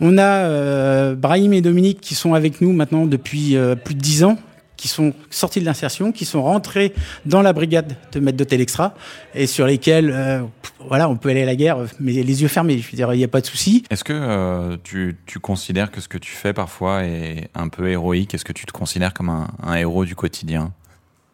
On 0.00 0.18
a 0.18 0.46
euh, 0.46 1.14
Brahim 1.14 1.52
et 1.52 1.60
Dominique 1.60 2.00
qui 2.00 2.16
sont 2.16 2.34
avec 2.34 2.60
nous 2.60 2.72
maintenant 2.72 3.06
depuis 3.06 3.56
euh, 3.56 3.76
plus 3.76 3.94
de 3.94 4.00
dix 4.00 4.24
ans, 4.24 4.36
qui 4.82 4.88
sont 4.88 5.14
sortis 5.30 5.60
de 5.60 5.64
l'insertion, 5.64 6.10
qui 6.10 6.24
sont 6.24 6.42
rentrés 6.42 6.92
dans 7.24 7.40
la 7.40 7.52
brigade 7.52 7.94
de 8.10 8.18
maître 8.18 8.36
d'hôtel 8.36 8.60
extra 8.60 8.94
et 9.32 9.46
sur 9.46 9.64
lesquels, 9.64 10.10
euh, 10.12 10.42
voilà, 10.88 11.08
on 11.08 11.14
peut 11.14 11.28
aller 11.28 11.42
à 11.42 11.46
la 11.46 11.54
guerre, 11.54 11.78
mais 12.00 12.10
les 12.10 12.42
yeux 12.42 12.48
fermés. 12.48 12.78
Je 12.78 12.90
veux 12.90 12.96
dire, 12.96 13.14
il 13.14 13.18
n'y 13.18 13.22
a 13.22 13.28
pas 13.28 13.40
de 13.40 13.46
souci. 13.46 13.84
Est-ce 13.90 14.02
que 14.02 14.12
euh, 14.12 14.76
tu, 14.82 15.16
tu, 15.24 15.38
considères 15.38 15.92
que 15.92 16.00
ce 16.00 16.08
que 16.08 16.18
tu 16.18 16.32
fais 16.32 16.52
parfois 16.52 17.04
est 17.04 17.48
un 17.54 17.68
peu 17.68 17.88
héroïque? 17.90 18.34
Est-ce 18.34 18.44
que 18.44 18.52
tu 18.52 18.66
te 18.66 18.72
considères 18.72 19.14
comme 19.14 19.28
un, 19.28 19.46
un 19.62 19.76
héros 19.76 20.04
du 20.04 20.16
quotidien? 20.16 20.72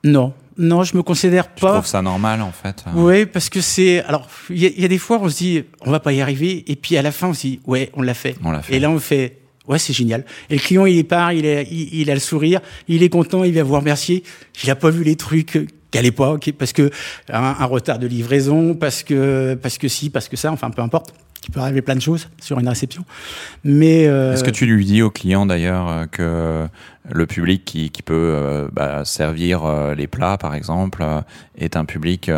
Non, 0.04 0.34
non, 0.58 0.84
je 0.84 0.94
me 0.94 1.02
considère 1.02 1.48
pas. 1.48 1.54
Tu 1.54 1.72
trouves 1.72 1.86
ça 1.86 2.02
normal 2.02 2.42
en 2.42 2.52
fait 2.52 2.84
Oui, 2.94 3.24
parce 3.24 3.48
que 3.48 3.62
c'est. 3.62 4.04
Alors, 4.04 4.28
il 4.50 4.62
y, 4.62 4.82
y, 4.82 4.84
a 4.84 4.88
des 4.88 4.98
fois, 4.98 5.18
on 5.22 5.30
se 5.30 5.38
dit, 5.38 5.64
on 5.86 5.90
va 5.90 6.00
pas 6.00 6.12
y 6.12 6.20
arriver, 6.20 6.70
et 6.70 6.76
puis 6.76 6.98
à 6.98 7.02
la 7.02 7.12
fin, 7.12 7.28
on 7.28 7.34
se 7.34 7.40
dit, 7.40 7.60
ouais, 7.66 7.90
on 7.94 8.02
l'a 8.02 8.12
fait. 8.12 8.36
On 8.44 8.50
l'a 8.50 8.60
fait. 8.60 8.74
Et 8.74 8.78
là, 8.78 8.90
on 8.90 8.98
fait, 8.98 9.37
ouais, 9.68 9.78
c'est 9.78 9.92
génial. 9.92 10.24
Et 10.50 10.54
le 10.54 10.60
client, 10.60 10.86
il 10.86 10.98
est 10.98 11.04
part, 11.04 11.32
il, 11.32 11.46
est, 11.46 11.66
il, 11.70 12.00
il, 12.00 12.10
a 12.10 12.14
le 12.14 12.20
sourire, 12.20 12.60
il 12.88 13.02
est 13.02 13.08
content, 13.08 13.44
il 13.44 13.52
vient 13.52 13.64
vous 13.64 13.76
remercier. 13.76 14.22
Il 14.62 14.70
a 14.70 14.76
pas 14.76 14.90
vu 14.90 15.04
les 15.04 15.16
trucs 15.16 15.68
qu'à 15.90 16.02
l'époque, 16.02 16.52
parce 16.58 16.72
que 16.72 16.90
un, 17.32 17.56
un, 17.58 17.64
retard 17.64 17.98
de 17.98 18.06
livraison, 18.06 18.74
parce 18.74 19.02
que 19.02 19.54
parce 19.54 19.78
que 19.78 19.88
si, 19.88 20.10
parce 20.10 20.28
que 20.28 20.36
ça, 20.36 20.52
enfin, 20.52 20.70
peu 20.70 20.82
importe. 20.82 21.14
Il 21.46 21.52
peut 21.52 21.60
arriver 21.60 21.82
plein 21.82 21.94
de 21.94 22.02
choses 22.02 22.28
sur 22.42 22.58
une 22.58 22.68
réception. 22.68 23.04
Mais 23.64 24.06
euh... 24.06 24.34
est-ce 24.34 24.44
que 24.44 24.50
tu 24.50 24.66
lui 24.66 24.84
dis 24.84 25.00
au 25.00 25.10
client 25.10 25.46
d'ailleurs 25.46 26.06
que 26.10 26.66
le 27.10 27.26
public 27.26 27.64
qui, 27.64 27.90
qui 27.90 28.02
peut 28.02 28.14
euh, 28.14 28.68
bah, 28.72 29.04
servir 29.04 29.64
euh, 29.64 29.94
les 29.94 30.06
plats, 30.06 30.36
par 30.36 30.54
exemple, 30.54 31.02
euh, 31.02 31.20
est 31.56 31.76
un 31.76 31.84
public 31.84 32.30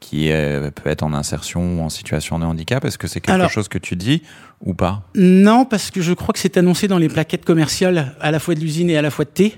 qui 0.00 0.28
est, 0.28 0.70
peut 0.74 0.88
être 0.88 1.02
en 1.02 1.12
insertion 1.12 1.78
ou 1.78 1.82
en 1.82 1.88
situation 1.88 2.38
de 2.38 2.44
handicap? 2.44 2.84
Est-ce 2.84 2.98
que 2.98 3.08
c'est 3.08 3.20
quelque 3.20 3.34
Alors, 3.34 3.50
chose 3.50 3.68
que 3.68 3.78
tu 3.78 3.96
dis 3.96 4.22
ou 4.64 4.74
pas 4.74 5.02
Non, 5.14 5.64
parce 5.64 5.90
que 5.90 6.02
je 6.02 6.12
crois 6.12 6.34
que 6.34 6.38
c'est 6.38 6.58
annoncé 6.58 6.86
dans 6.86 6.98
les 6.98 7.08
plaquettes 7.08 7.44
commerciales 7.44 8.14
à 8.20 8.30
la 8.30 8.38
fois 8.38 8.54
de 8.54 8.60
l'usine 8.60 8.90
et 8.90 8.96
à 8.96 9.02
la 9.02 9.10
fois 9.10 9.24
de 9.24 9.30
thé. 9.30 9.54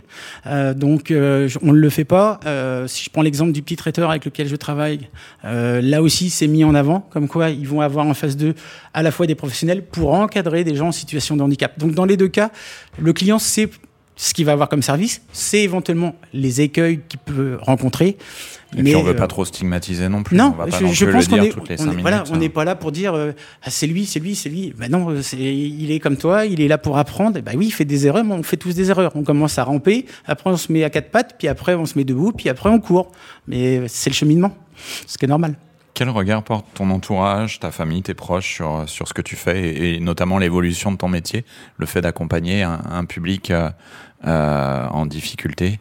Euh, 0.46 0.74
donc 0.74 1.10
euh, 1.10 1.48
on 1.62 1.72
ne 1.72 1.78
le 1.78 1.90
fait 1.90 2.04
pas. 2.04 2.38
Euh, 2.46 2.86
si 2.86 3.04
je 3.04 3.10
prends 3.10 3.22
l'exemple 3.22 3.52
du 3.52 3.62
petit 3.62 3.76
traiteur 3.76 4.10
avec 4.10 4.24
lequel 4.24 4.46
je 4.46 4.56
travaille, 4.56 5.08
là 5.42 6.02
aussi 6.02 6.30
c'est 6.30 6.46
mis 6.46 6.64
en 6.64 6.74
avant, 6.74 7.00
comme 7.00 7.28
quoi 7.28 7.50
ils 7.50 7.66
vont 7.66 7.80
avoir 7.80 8.06
en 8.06 8.14
face 8.14 8.36
d'eux 8.36 8.54
à 8.94 9.02
la 9.02 9.10
fois 9.10 9.26
des 9.26 9.34
professionnels 9.34 9.84
pour 9.84 10.14
encadrer 10.14 10.62
des 10.64 10.76
gens 10.76 10.88
en 10.88 10.92
situation 10.92 11.36
de 11.36 11.42
handicap. 11.42 11.78
Donc 11.78 11.92
dans 11.94 12.04
les 12.04 12.16
deux 12.16 12.28
cas, 12.28 12.50
le 12.98 13.12
client 13.12 13.38
sait 13.38 13.68
ce 14.14 14.34
qu'il 14.34 14.44
va 14.44 14.52
avoir 14.52 14.68
comme 14.68 14.82
service, 14.82 15.22
c'est 15.32 15.62
éventuellement 15.62 16.14
les 16.32 16.60
écueils 16.60 17.00
qu'il 17.08 17.18
peut 17.18 17.58
rencontrer. 17.60 18.18
Et 18.74 18.78
mais 18.78 18.82
puis 18.84 18.96
on 18.96 19.02
veut 19.02 19.14
euh, 19.14 19.16
pas 19.16 19.26
trop 19.26 19.44
stigmatiser 19.44 20.08
non 20.08 20.22
plus. 20.22 20.36
Non, 20.36 20.54
on 20.54 20.58
va 20.58 20.66
pas 20.66 20.78
je, 20.78 20.84
non 20.84 20.92
je 20.92 21.06
pense 21.06 21.28
qu'on 21.28 21.36
est, 21.36 21.54
on 21.56 21.64
est, 21.64 22.00
voilà, 22.00 22.24
on 22.30 22.34
hein. 22.34 22.38
n'est 22.38 22.48
pas 22.48 22.64
là 22.64 22.74
pour 22.74 22.90
dire 22.90 23.14
euh, 23.14 23.32
ah, 23.62 23.70
c'est 23.70 23.86
lui, 23.86 24.06
c'est 24.06 24.20
lui, 24.20 24.34
c'est 24.34 24.48
lui. 24.48 24.72
Ben 24.76 24.90
non, 24.90 25.22
c'est, 25.22 25.36
il 25.36 25.90
est 25.90 26.00
comme 26.00 26.16
toi, 26.16 26.46
il 26.46 26.60
est 26.60 26.68
là 26.68 26.78
pour 26.78 26.96
apprendre. 26.96 27.36
Et 27.36 27.42
ben 27.42 27.52
oui, 27.56 27.66
il 27.66 27.70
fait 27.70 27.84
des 27.84 28.06
erreurs, 28.06 28.24
mais 28.24 28.34
on 28.34 28.42
fait 28.42 28.56
tous 28.56 28.74
des 28.74 28.90
erreurs. 28.90 29.12
On 29.14 29.24
commence 29.24 29.58
à 29.58 29.64
ramper, 29.64 30.06
après 30.26 30.50
on 30.50 30.56
se 30.56 30.72
met 30.72 30.84
à 30.84 30.90
quatre 30.90 31.10
pattes, 31.10 31.34
puis 31.38 31.48
après 31.48 31.74
on 31.74 31.86
se 31.86 31.98
met 31.98 32.04
debout, 32.04 32.32
puis 32.32 32.48
après 32.48 32.70
on 32.70 32.80
court. 32.80 33.12
Mais 33.46 33.86
c'est 33.88 34.10
le 34.10 34.14
cheminement, 34.14 34.56
ce 35.06 35.18
qui 35.18 35.26
est 35.26 35.28
normal. 35.28 35.56
Quel 35.94 36.08
regard 36.08 36.42
porte 36.42 36.64
ton 36.72 36.88
entourage, 36.88 37.60
ta 37.60 37.70
famille, 37.70 38.00
tes 38.00 38.14
proches 38.14 38.54
sur, 38.54 38.84
sur 38.86 39.06
ce 39.06 39.12
que 39.12 39.20
tu 39.20 39.36
fais 39.36 39.60
et, 39.60 39.94
et 39.96 40.00
notamment 40.00 40.38
l'évolution 40.38 40.90
de 40.90 40.96
ton 40.96 41.08
métier, 41.08 41.44
le 41.76 41.84
fait 41.84 42.00
d'accompagner 42.00 42.62
un, 42.62 42.80
un 42.90 43.04
public 43.04 43.50
euh, 43.50 43.68
euh, 44.26 44.86
en 44.88 45.04
difficulté? 45.04 45.80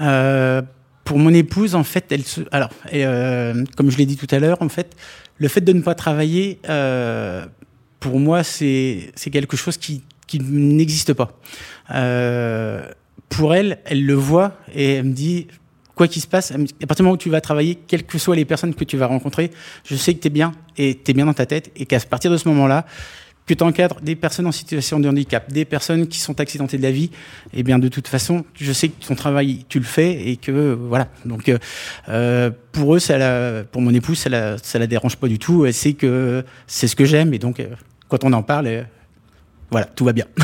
Euh, 0.00 0.62
Pour 1.04 1.18
mon 1.18 1.32
épouse, 1.34 1.74
en 1.74 1.84
fait, 1.84 2.06
elle 2.10 2.24
se, 2.24 2.40
alors, 2.50 2.70
et, 2.90 3.04
euh, 3.04 3.64
comme 3.76 3.90
je 3.90 3.98
l'ai 3.98 4.06
dit 4.06 4.16
tout 4.16 4.26
à 4.30 4.38
l'heure, 4.38 4.60
en 4.60 4.68
fait, 4.68 4.96
le 5.38 5.48
fait 5.48 5.60
de 5.60 5.72
ne 5.72 5.82
pas 5.82 5.94
travailler, 5.94 6.60
euh, 6.68 7.44
pour 8.00 8.18
moi, 8.18 8.42
c'est 8.42 9.12
c'est 9.14 9.30
quelque 9.30 9.56
chose 9.56 9.76
qui, 9.76 10.02
qui 10.26 10.38
n'existe 10.40 11.12
pas. 11.12 11.38
Euh, 11.90 12.86
pour 13.28 13.54
elle, 13.54 13.78
elle 13.84 14.04
le 14.04 14.14
voit 14.14 14.56
et 14.74 14.94
elle 14.94 15.04
me 15.04 15.12
dit 15.12 15.48
quoi 15.94 16.08
qu'il 16.08 16.22
se 16.22 16.26
passe, 16.26 16.52
à 16.52 16.86
partir 16.86 16.96
du 16.96 17.02
moment 17.02 17.14
où 17.14 17.18
tu 17.18 17.30
vas 17.30 17.40
travailler, 17.40 17.76
quelles 17.86 18.04
que 18.04 18.18
soient 18.18 18.36
les 18.36 18.44
personnes 18.44 18.74
que 18.74 18.84
tu 18.84 18.96
vas 18.96 19.06
rencontrer, 19.06 19.50
je 19.84 19.94
sais 19.94 20.14
que 20.14 20.20
tu 20.20 20.26
es 20.26 20.30
bien 20.30 20.52
et 20.76 20.98
tu 21.02 21.10
es 21.10 21.14
bien 21.14 21.26
dans 21.26 21.34
ta 21.34 21.46
tête 21.46 21.70
et 21.76 21.86
qu'à 21.86 22.00
partir 22.00 22.30
de 22.30 22.36
ce 22.36 22.48
moment-là, 22.48 22.84
que 23.46 23.54
tu 23.54 23.62
encadres 23.62 24.00
des 24.00 24.16
personnes 24.16 24.46
en 24.46 24.52
situation 24.52 25.00
de 25.00 25.08
handicap, 25.08 25.52
des 25.52 25.64
personnes 25.64 26.06
qui 26.06 26.18
sont 26.18 26.40
accidentées 26.40 26.78
de 26.78 26.82
la 26.82 26.90
vie, 26.90 27.10
eh 27.52 27.62
bien 27.62 27.78
de 27.78 27.88
toute 27.88 28.08
façon, 28.08 28.44
je 28.54 28.72
sais 28.72 28.88
que 28.88 29.04
ton 29.04 29.14
travail, 29.14 29.66
tu 29.68 29.78
le 29.78 29.84
fais 29.84 30.28
et 30.28 30.36
que 30.36 30.72
voilà. 30.72 31.08
Donc 31.24 31.50
euh, 32.08 32.50
pour 32.72 32.96
eux, 32.96 33.00
pour 33.70 33.82
mon 33.82 33.92
épouse, 33.92 34.18
ça 34.18 34.28
la, 34.28 34.56
la 34.74 34.86
dérange 34.86 35.16
pas 35.16 35.28
du 35.28 35.38
tout. 35.38 35.66
Elle 35.66 35.74
sait 35.74 35.92
que 35.92 36.44
c'est 36.66 36.88
ce 36.88 36.96
que 36.96 37.04
j'aime 37.04 37.34
et 37.34 37.38
donc 37.38 37.60
euh, 37.60 37.68
quand 38.08 38.24
on 38.24 38.32
en 38.32 38.42
parle, 38.42 38.66
euh, 38.66 38.82
voilà, 39.70 39.86
tout 39.86 40.04
va 40.04 40.12
bien. 40.12 40.26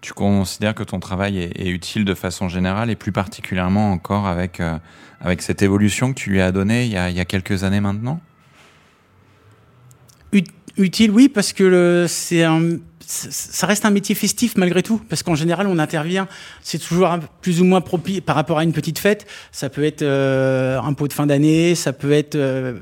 Tu 0.00 0.12
considères 0.12 0.76
que 0.76 0.84
ton 0.84 1.00
travail 1.00 1.38
est, 1.38 1.68
utile 1.68 2.04
de 2.04 2.14
façon 2.14 2.48
générale 2.48 2.88
et 2.88 2.94
plus 2.94 3.10
particulièrement 3.10 3.90
encore 3.90 4.28
avec, 4.28 4.60
euh, 4.60 4.78
avec 5.20 5.42
cette 5.42 5.60
évolution 5.60 6.12
que 6.12 6.18
tu 6.18 6.30
lui 6.30 6.40
as 6.40 6.52
donnée 6.52 6.84
il 6.84 6.92
y 6.92 6.96
a 6.96 7.24
quelques 7.24 7.64
années 7.64 7.80
maintenant? 7.80 8.20
Utile, 10.78 11.10
oui, 11.10 11.28
parce 11.28 11.52
que 11.52 12.06
c'est 12.08 12.44
un, 12.44 12.78
ça 13.08 13.66
reste 13.66 13.84
un 13.84 13.90
métier 13.90 14.14
festif 14.14 14.56
malgré 14.56 14.82
tout, 14.82 15.00
parce 15.08 15.22
qu'en 15.22 15.34
général, 15.34 15.66
on 15.66 15.78
intervient, 15.78 16.28
c'est 16.62 16.78
toujours 16.78 17.10
plus 17.40 17.60
ou 17.60 17.64
moins 17.64 17.80
propice 17.80 18.20
par 18.20 18.36
rapport 18.36 18.58
à 18.58 18.64
une 18.64 18.72
petite 18.72 18.98
fête. 18.98 19.26
Ça 19.50 19.70
peut 19.70 19.82
être 19.82 20.02
euh, 20.02 20.78
un 20.80 20.92
pot 20.92 21.08
de 21.08 21.12
fin 21.12 21.26
d'année, 21.26 21.74
ça 21.74 21.92
peut 21.92 22.12
être 22.12 22.36
euh, 22.36 22.74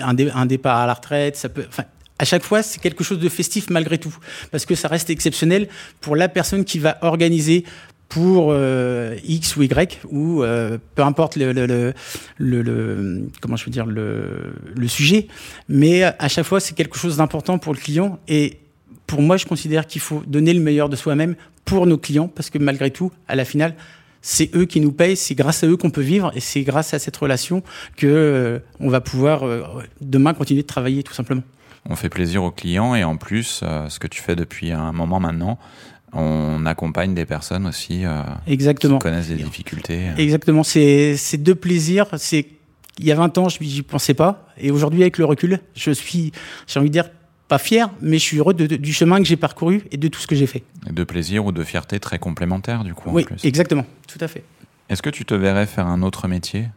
un, 0.00 0.16
un, 0.34 0.46
départ 0.46 0.78
à 0.78 0.86
la 0.86 0.94
retraite, 0.94 1.36
ça 1.36 1.48
peut, 1.48 1.64
enfin, 1.68 1.84
à 2.18 2.24
chaque 2.24 2.42
fois, 2.42 2.62
c'est 2.62 2.80
quelque 2.80 3.04
chose 3.04 3.18
de 3.18 3.28
festif 3.28 3.70
malgré 3.70 3.98
tout, 3.98 4.16
parce 4.50 4.64
que 4.64 4.74
ça 4.74 4.88
reste 4.88 5.10
exceptionnel 5.10 5.68
pour 6.00 6.16
la 6.16 6.28
personne 6.28 6.64
qui 6.64 6.78
va 6.78 6.96
organiser 7.02 7.64
pour 8.08 8.48
euh, 8.50 9.16
X 9.24 9.56
ou 9.56 9.62
Y 9.62 10.00
ou 10.10 10.42
euh, 10.42 10.78
peu 10.94 11.02
importe 11.02 11.36
le, 11.36 11.94
comment 13.40 13.56
je 13.56 13.64
veux 13.64 13.70
dire 13.70 13.86
le, 13.86 14.88
sujet, 14.88 15.28
mais 15.68 16.02
à 16.04 16.28
chaque 16.28 16.46
fois 16.46 16.60
c'est 16.60 16.74
quelque 16.74 16.96
chose 16.96 17.18
d'important 17.18 17.58
pour 17.58 17.74
le 17.74 17.78
client 17.78 18.18
et 18.26 18.58
pour 19.06 19.20
moi 19.20 19.36
je 19.36 19.46
considère 19.46 19.86
qu'il 19.86 20.00
faut 20.00 20.22
donner 20.26 20.54
le 20.54 20.60
meilleur 20.60 20.88
de 20.88 20.96
soi-même 20.96 21.36
pour 21.66 21.86
nos 21.86 21.98
clients 21.98 22.28
parce 22.28 22.48
que 22.48 22.58
malgré 22.58 22.90
tout 22.90 23.12
à 23.26 23.36
la 23.36 23.44
finale 23.44 23.74
c'est 24.22 24.54
eux 24.56 24.64
qui 24.64 24.80
nous 24.80 24.90
payent, 24.90 25.16
c'est 25.16 25.34
grâce 25.34 25.62
à 25.62 25.68
eux 25.68 25.76
qu'on 25.76 25.90
peut 25.90 26.00
vivre 26.00 26.32
et 26.34 26.40
c'est 26.40 26.62
grâce 26.62 26.92
à 26.92 26.98
cette 26.98 27.16
relation 27.16 27.62
que 27.96 28.06
euh, 28.06 28.58
on 28.80 28.88
va 28.88 29.00
pouvoir 29.00 29.44
demain 30.00 30.34
continuer 30.34 30.62
de 30.62 30.66
travailler 30.66 31.02
tout 31.02 31.14
simplement. 31.14 31.42
On 31.88 31.94
fait 31.94 32.08
plaisir 32.08 32.42
aux 32.42 32.50
clients 32.50 32.94
et 32.94 33.04
en 33.04 33.16
plus, 33.16 33.62
ce 33.88 33.98
que 33.98 34.08
tu 34.08 34.20
fais 34.20 34.34
depuis 34.34 34.72
un 34.72 34.92
moment 34.92 35.20
maintenant, 35.20 35.58
on 36.12 36.64
accompagne 36.66 37.14
des 37.14 37.24
personnes 37.26 37.66
aussi 37.66 38.04
euh, 38.04 38.22
Exactement. 38.46 38.98
qui 38.98 39.02
connaissent 39.04 39.28
des 39.28 39.36
difficultés. 39.36 40.08
Exactement, 40.16 40.62
c'est 40.62 41.16
deux 41.38 41.54
plaisirs. 41.54 42.06
C'est 42.16 42.46
il 42.98 43.06
y 43.06 43.12
a 43.12 43.14
20 43.14 43.38
ans, 43.38 43.48
je 43.48 43.62
n'y 43.62 43.82
pensais 43.82 44.14
pas, 44.14 44.48
et 44.58 44.72
aujourd'hui, 44.72 45.02
avec 45.02 45.18
le 45.18 45.24
recul, 45.24 45.60
je 45.76 45.92
suis, 45.92 46.32
j'ai 46.66 46.80
envie 46.80 46.88
de 46.88 46.92
dire, 46.92 47.08
pas 47.46 47.58
fier, 47.58 47.90
mais 48.02 48.18
je 48.18 48.22
suis 48.24 48.38
heureux 48.38 48.54
du 48.54 48.92
chemin 48.92 49.18
que 49.18 49.24
j'ai 49.24 49.36
parcouru 49.36 49.84
et 49.92 49.96
de 49.96 50.08
tout 50.08 50.18
ce 50.20 50.26
que 50.26 50.34
j'ai 50.34 50.46
fait. 50.48 50.64
de 50.90 51.04
plaisir 51.04 51.46
ou 51.46 51.52
de 51.52 51.62
fierté 51.62 52.00
très 52.00 52.18
complémentaires, 52.18 52.82
du 52.82 52.94
coup. 52.94 53.08
Oui, 53.12 53.24
exactement, 53.44 53.86
tout 54.08 54.18
à 54.20 54.26
fait. 54.28 54.42
Est-ce 54.88 55.00
que 55.00 55.10
tu 55.10 55.24
te 55.24 55.34
verrais 55.34 55.66
faire 55.66 55.86
un 55.86 56.02
autre 56.02 56.26
métier? 56.28 56.68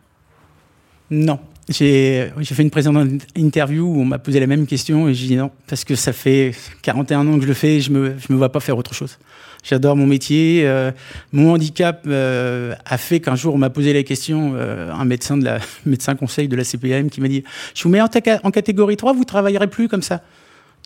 Non, 1.10 1.40
j'ai 1.70 2.32
fait 2.44 2.64
une 2.64 2.70
précédente 2.70 3.08
interview 3.36 3.86
où 3.86 4.02
on 4.02 4.06
m'a 4.06 4.20
posé 4.20 4.40
la 4.40 4.48
même 4.48 4.66
question 4.66 5.08
et 5.08 5.14
j'ai 5.14 5.28
dit 5.28 5.36
non, 5.36 5.52
parce 5.68 5.84
que 5.84 5.96
ça 5.96 6.14
fait 6.14 6.54
41 6.82 7.28
ans 7.28 7.36
que 7.36 7.44
je 7.44 7.48
le 7.48 7.54
fais 7.54 7.76
et 7.76 7.82
je 7.82 7.92
me, 7.92 8.16
je 8.18 8.34
me 8.34 8.38
vois 8.38 8.52
pas 8.52 8.60
faire 8.60 8.78
autre 8.78 8.94
chose. 8.94 9.18
J'adore 9.64 9.96
mon 9.96 10.08
métier. 10.08 10.64
Euh, 10.66 10.92
mon 11.32 11.54
handicap 11.54 12.04
euh, 12.08 12.74
a 12.86 12.98
fait 12.98 13.20
qu'un 13.20 13.36
jour 13.36 13.54
on 13.54 13.58
m'a 13.58 13.70
posé 13.70 13.94
la 13.94 14.04
question, 14.04 14.54
euh, 14.56 14.92
un 14.92 15.06
médecin 15.06 15.38
de 15.38 15.46
la 15.46 15.60
médecin 15.86 16.16
conseil 16.16 16.48
de 16.48 16.56
la 16.56 16.64
CPAM 16.64 17.10
qui 17.10 17.22
m'a 17.22 17.28
dit 17.28 17.44
Je 17.76 17.84
vous 17.84 17.90
mets 17.90 18.02
en, 18.02 18.10
en 18.44 18.52
catégorie 18.52 18.98
3, 18.98 19.14
vous 19.14 19.26
travaillerez 19.26 19.68
plus 19.68 19.88
comme 19.88 20.02
ça. 20.02 20.22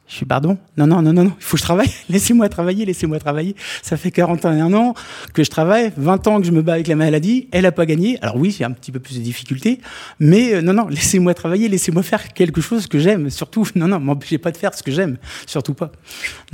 Je 0.07 0.17
suis 0.17 0.25
pardon? 0.25 0.57
Non, 0.77 0.85
non, 0.85 1.01
non, 1.01 1.13
non, 1.13 1.23
non, 1.23 1.31
il 1.35 1.43
faut 1.43 1.57
que 1.57 1.61
je 1.61 1.63
travaille. 1.63 1.89
Laissez-moi 2.09 2.47
travailler, 2.47 2.85
laissez-moi 2.85 3.17
travailler. 3.17 3.55
Ça 3.81 3.97
fait 3.97 4.11
41 4.11 4.71
ans 4.73 4.93
que 5.33 5.43
je 5.43 5.49
travaille, 5.49 5.91
20 5.97 6.27
ans 6.27 6.39
que 6.39 6.45
je 6.45 6.51
me 6.51 6.61
bats 6.61 6.73
avec 6.73 6.87
la 6.87 6.95
maladie. 6.95 7.47
Elle 7.51 7.63
n'a 7.63 7.71
pas 7.71 7.87
gagné. 7.87 8.19
Alors 8.21 8.35
oui, 8.35 8.53
j'ai 8.55 8.63
un 8.63 8.71
petit 8.71 8.91
peu 8.91 8.99
plus 8.99 9.17
de 9.17 9.23
difficultés. 9.23 9.79
Mais 10.19 10.53
euh, 10.53 10.61
non, 10.61 10.73
non, 10.73 10.87
laissez-moi 10.89 11.33
travailler, 11.33 11.69
laissez-moi 11.69 12.03
faire 12.03 12.33
quelque 12.33 12.61
chose 12.61 12.85
que 12.85 12.99
j'aime. 12.99 13.31
Surtout, 13.31 13.67
non, 13.75 13.87
non, 13.87 13.99
m'empêchez 13.99 14.37
pas 14.37 14.51
de 14.51 14.57
faire 14.57 14.75
ce 14.75 14.83
que 14.83 14.91
j'aime. 14.91 15.17
Surtout 15.47 15.73
pas. 15.73 15.91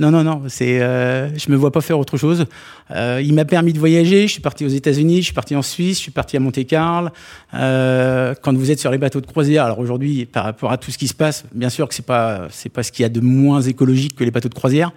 Non, 0.00 0.10
non, 0.10 0.24
non, 0.24 0.44
c'est, 0.48 0.80
euh, 0.80 1.28
je 1.36 1.50
me 1.50 1.56
vois 1.56 1.72
pas 1.72 1.82
faire 1.82 1.98
autre 1.98 2.16
chose. 2.16 2.46
Euh, 2.90 3.20
il 3.22 3.34
m'a 3.34 3.44
permis 3.44 3.74
de 3.74 3.78
voyager. 3.78 4.26
Je 4.26 4.32
suis 4.32 4.40
parti 4.40 4.64
aux 4.64 4.68
États-Unis, 4.68 5.18
je 5.18 5.26
suis 5.26 5.34
parti 5.34 5.54
en 5.56 5.62
Suisse, 5.62 5.98
je 5.98 6.02
suis 6.02 6.10
parti 6.10 6.38
à 6.38 6.40
Monte-Carlo. 6.40 7.10
Euh, 7.54 8.34
quand 8.40 8.56
vous 8.56 8.70
êtes 8.70 8.80
sur 8.80 8.90
les 8.90 8.98
bateaux 8.98 9.20
de 9.20 9.26
croisière, 9.26 9.64
alors 9.64 9.78
aujourd'hui, 9.78 10.24
par 10.24 10.44
rapport 10.44 10.72
à 10.72 10.78
tout 10.78 10.90
ce 10.90 10.96
qui 10.96 11.08
se 11.08 11.14
passe, 11.14 11.44
bien 11.54 11.68
sûr 11.68 11.86
que 11.88 11.94
c'est 11.94 12.06
pas, 12.06 12.48
pas 12.72 12.82
ce 12.82 12.92
qu'il 12.92 13.02
y 13.02 13.06
a 13.06 13.08
de 13.10 13.20
moins 13.20 13.41
écologique 13.60 14.16
que 14.16 14.24
les 14.24 14.30
bateaux 14.30 14.48
de 14.48 14.54
croisière. 14.54 14.92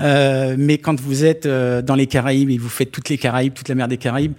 Euh, 0.00 0.56
mais 0.58 0.78
quand 0.78 1.00
vous 1.00 1.24
êtes 1.24 1.46
euh, 1.46 1.82
dans 1.82 1.94
les 1.94 2.06
Caraïbes 2.06 2.50
et 2.50 2.58
vous 2.58 2.68
faites 2.68 2.90
toutes 2.90 3.08
les 3.08 3.18
Caraïbes, 3.18 3.54
toute 3.54 3.68
la 3.68 3.74
mer 3.74 3.88
des 3.88 3.98
Caraïbes, 3.98 4.34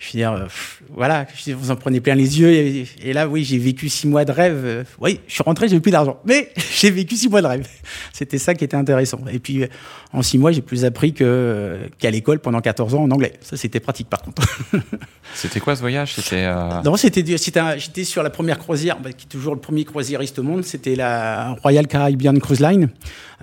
je 0.00 0.06
veux 0.06 0.18
dire, 0.18 0.32
euh, 0.32 0.46
voilà, 0.94 1.26
vous 1.48 1.70
en 1.70 1.76
prenez 1.76 2.00
plein 2.00 2.14
les 2.14 2.40
yeux. 2.40 2.50
Et, 2.50 3.12
là, 3.12 3.28
oui, 3.28 3.44
j'ai 3.44 3.58
vécu 3.58 3.90
six 3.90 4.08
mois 4.08 4.24
de 4.24 4.32
rêve. 4.32 4.86
oui, 4.98 5.20
je 5.28 5.34
suis 5.34 5.42
rentré, 5.42 5.68
j'ai 5.68 5.78
plus 5.78 5.90
d'argent. 5.90 6.18
Mais 6.24 6.50
j'ai 6.74 6.90
vécu 6.90 7.16
six 7.16 7.28
mois 7.28 7.42
de 7.42 7.46
rêve. 7.46 7.68
C'était 8.14 8.38
ça 8.38 8.54
qui 8.54 8.64
était 8.64 8.78
intéressant. 8.78 9.20
Et 9.30 9.38
puis, 9.38 9.66
en 10.14 10.22
six 10.22 10.38
mois, 10.38 10.52
j'ai 10.52 10.62
plus 10.62 10.86
appris 10.86 11.12
qu'à 11.12 12.10
l'école 12.10 12.38
pendant 12.38 12.62
14 12.62 12.94
ans 12.94 13.02
en 13.02 13.10
anglais. 13.10 13.34
Ça, 13.42 13.58
c'était 13.58 13.78
pratique, 13.78 14.08
par 14.08 14.22
contre. 14.22 14.42
c'était 15.34 15.60
quoi 15.60 15.76
ce 15.76 15.82
voyage? 15.82 16.14
C'était. 16.14 16.50
Non, 16.82 16.96
c'était, 16.96 17.22
j'étais 17.26 18.04
sur 18.04 18.22
la 18.22 18.30
première 18.30 18.58
croisière, 18.58 18.98
bah, 19.00 19.12
qui 19.12 19.26
est 19.26 19.28
toujours 19.28 19.54
le 19.54 19.60
premier 19.60 19.84
croisiériste 19.84 20.38
au 20.38 20.42
monde. 20.42 20.64
C'était 20.64 20.96
la 20.96 21.56
Royal 21.62 21.86
Caribbean 21.86 22.38
Cruise 22.38 22.60
Line, 22.60 22.88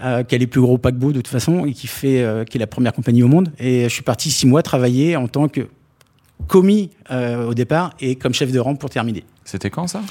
qui 0.02 0.36
est 0.36 0.40
les 0.40 0.48
plus 0.48 0.62
gros 0.62 0.80
paquebots 0.80 1.12
de 1.12 1.22
toute 1.22 1.28
façon, 1.28 1.68
et 1.68 1.74
qui 1.74 1.86
fait, 1.86 2.26
qui 2.50 2.58
est 2.58 2.60
la 2.60 2.66
première 2.66 2.94
compagnie 2.94 3.22
au 3.22 3.28
monde. 3.28 3.52
Et 3.60 3.84
je 3.84 3.90
suis 3.90 4.02
parti 4.02 4.32
six 4.32 4.48
mois 4.48 4.64
travailler 4.64 5.16
en 5.16 5.28
tant 5.28 5.48
que 5.48 5.68
commis 6.48 6.92
euh, 7.12 7.48
au 7.48 7.54
départ 7.54 7.94
et 8.00 8.16
comme 8.16 8.34
chef 8.34 8.52
de 8.52 8.60
rang 8.60 8.76
pour 8.76 8.90
terminer. 8.90 9.24
C'était 9.44 9.70
quand 9.70 9.88
ça? 9.88 10.02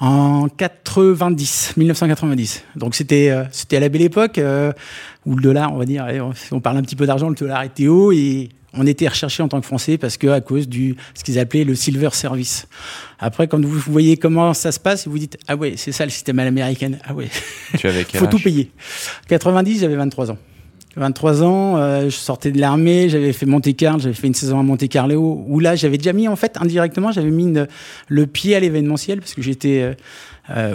En 0.00 0.48
90, 0.48 1.74
1990. 1.76 2.64
Donc 2.76 2.94
c'était 2.94 3.30
euh, 3.30 3.44
c'était 3.52 3.76
à 3.76 3.80
la 3.80 3.88
belle 3.90 4.02
époque 4.02 4.38
euh, 4.38 4.72
où 5.26 5.36
le 5.36 5.42
dollar, 5.42 5.72
on 5.72 5.76
va 5.76 5.84
dire, 5.84 6.06
on 6.52 6.60
parle 6.60 6.78
un 6.78 6.82
petit 6.82 6.96
peu 6.96 7.06
d'argent, 7.06 7.28
le 7.28 7.34
dollar 7.34 7.62
était 7.62 7.86
haut 7.86 8.10
et 8.10 8.48
on 8.72 8.86
était 8.86 9.08
recherché 9.08 9.42
en 9.42 9.48
tant 9.48 9.60
que 9.60 9.66
Français 9.66 9.98
parce 9.98 10.16
que 10.16 10.28
à 10.28 10.40
cause 10.40 10.68
du 10.68 10.96
ce 11.14 11.22
qu'ils 11.24 11.38
appelaient 11.38 11.64
le 11.64 11.74
silver 11.74 12.10
service. 12.12 12.66
Après, 13.18 13.48
quand 13.48 13.62
vous 13.62 13.78
voyez 13.78 14.16
comment 14.16 14.54
ça 14.54 14.72
se 14.72 14.80
passe, 14.80 15.06
vous 15.06 15.18
dites 15.18 15.38
ah 15.48 15.56
ouais, 15.56 15.74
c'est 15.76 15.92
ça 15.92 16.04
le 16.04 16.10
système 16.10 16.38
à 16.38 16.44
l'américaine. 16.44 16.98
Ah 17.04 17.12
ouais, 17.12 17.28
tu 17.78 17.86
avais 17.86 18.04
faut 18.14 18.26
tout 18.26 18.38
payer. 18.38 18.70
90, 19.28 19.80
j'avais 19.80 19.96
23 19.96 20.30
ans. 20.30 20.38
23 20.96 21.42
ans, 21.44 21.76
euh, 21.76 22.04
je 22.04 22.16
sortais 22.16 22.50
de 22.50 22.60
l'armée, 22.60 23.08
j'avais 23.08 23.32
fait 23.32 23.46
Monte 23.46 23.74
Carlo, 23.76 24.00
j'avais 24.00 24.14
fait 24.14 24.26
une 24.26 24.34
saison 24.34 24.58
à 24.58 24.62
Monte 24.62 24.88
Carlo 24.88 25.44
où 25.46 25.60
là 25.60 25.76
j'avais 25.76 25.98
déjà 25.98 26.12
mis 26.12 26.26
en 26.26 26.34
fait 26.34 26.56
indirectement, 26.60 27.12
j'avais 27.12 27.30
mis 27.30 27.54
le 28.08 28.26
pied 28.26 28.56
à 28.56 28.60
l'événementiel 28.60 29.20
parce 29.20 29.34
que 29.34 29.42
j'étais 29.42 29.82
euh, 29.82 29.94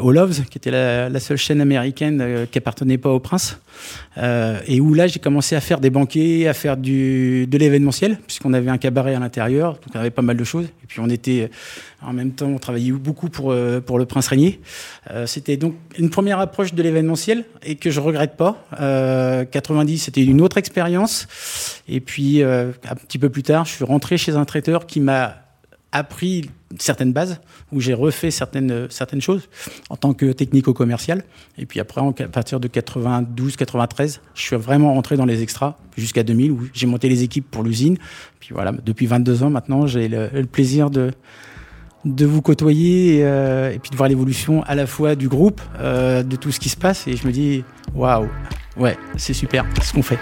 au 0.02 0.12
Loves, 0.12 0.46
qui 0.50 0.58
était 0.58 0.72
la, 0.72 1.20
seule 1.20 1.38
chaîne 1.38 1.62
américaine 1.62 2.20
euh, 2.22 2.46
qui 2.46 2.58
appartenait 2.58 2.98
pas 2.98 3.10
au 3.10 3.20
prince, 3.20 3.60
euh, 4.18 4.60
et 4.68 4.80
où 4.80 4.94
là 4.94 5.08
j'ai 5.08 5.20
commencé 5.20 5.56
à 5.56 5.62
faire 5.62 5.80
des 5.80 5.90
banquets, 5.90 6.48
à 6.48 6.54
faire 6.54 6.78
du, 6.78 7.48
de 7.48 7.58
l'événementiel, 7.58 8.18
puisqu'on 8.26 8.54
avait 8.54 8.70
un 8.70 8.78
cabaret 8.78 9.16
à 9.16 9.20
l'intérieur, 9.20 9.74
donc 9.74 9.88
on 9.94 10.00
avait 10.00 10.12
pas 10.12 10.22
mal 10.22 10.38
de 10.38 10.44
choses. 10.44 10.66
Et 10.66 10.88
puis 10.88 11.00
on 11.00 11.10
était, 11.10 11.50
en 12.02 12.14
même 12.14 12.32
temps, 12.32 12.48
on 12.48 12.60
travaillait 12.60 12.92
beaucoup 12.92 13.30
pour, 13.30 13.54
pour 13.86 14.00
le 14.00 14.06
prince 14.06 14.28
régnier. 14.28 14.60
c'était 15.26 15.58
donc 15.58 15.76
une 15.98 16.10
première 16.10 16.40
approche 16.40 16.74
de 16.74 16.84
l'événementiel 16.84 17.44
et 17.64 17.76
que 17.76 17.90
je 17.90 18.00
regrette 18.00 18.38
pas. 18.38 18.64
90, 19.52 19.98
c'était 19.98 20.24
une 20.24 20.42
autre 20.42 20.58
expérience. 20.58 21.28
Et 21.90 22.00
puis 22.00 22.44
un 22.44 22.96
petit 23.08 23.18
peu 23.18 23.30
plus 23.30 23.44
tard, 23.44 23.66
je 23.66 23.72
suis 23.72 23.86
rentré 23.86 24.18
chez 24.18 24.34
un 24.34 24.46
traiteur 24.46 24.86
qui 24.86 25.00
m'a 25.00 25.45
appris 25.96 26.50
certaines 26.78 27.14
bases, 27.14 27.40
où 27.72 27.80
j'ai 27.80 27.94
refait 27.94 28.32
certaines, 28.32 28.88
certaines 28.90 29.22
choses 29.22 29.48
en 29.90 29.96
tant 29.96 30.14
que 30.14 30.32
technico-commercial. 30.32 31.24
Et 31.58 31.66
puis 31.66 31.80
après, 31.80 32.02
à 32.02 32.28
partir 32.28 32.60
de 32.60 32.68
92-93, 32.68 34.20
je 34.34 34.42
suis 34.42 34.56
vraiment 34.56 34.94
rentré 34.94 35.16
dans 35.16 35.26
les 35.26 35.42
extras 35.42 35.78
jusqu'à 35.98 36.24
2000, 36.24 36.52
où 36.52 36.68
j'ai 36.74 36.88
monté 36.88 37.08
les 37.08 37.24
équipes 37.24 37.50
pour 37.50 37.64
l'usine. 37.64 37.98
Puis 38.40 38.50
voilà, 38.54 38.72
depuis 38.72 39.06
22 39.06 39.44
ans 39.44 39.50
maintenant, 39.50 39.88
j'ai 39.88 40.10
le, 40.10 40.44
plaisir 40.46 40.90
de, 40.90 41.12
de 42.04 42.26
vous 42.26 42.42
côtoyer 42.42 43.22
euh, 43.24 43.72
et, 43.72 43.80
puis 43.80 43.92
de 43.92 43.96
voir 43.96 44.10
l'évolution 44.10 44.64
à 44.64 44.76
la 44.76 44.88
fois 44.88 45.16
du 45.16 45.30
groupe, 45.30 45.62
euh, 45.80 46.24
de 46.24 46.36
tout 46.36 46.52
ce 46.52 46.60
qui 46.60 46.70
se 46.70 46.78
passe. 46.78 47.08
Et 47.08 47.16
je 47.16 47.26
me 47.26 47.32
dis, 47.32 47.64
waouh, 47.94 48.28
ouais, 48.78 48.98
c'est 49.16 49.34
super 49.34 49.66
ce 49.82 49.94
qu'on 49.94 50.04
fait. 50.04 50.20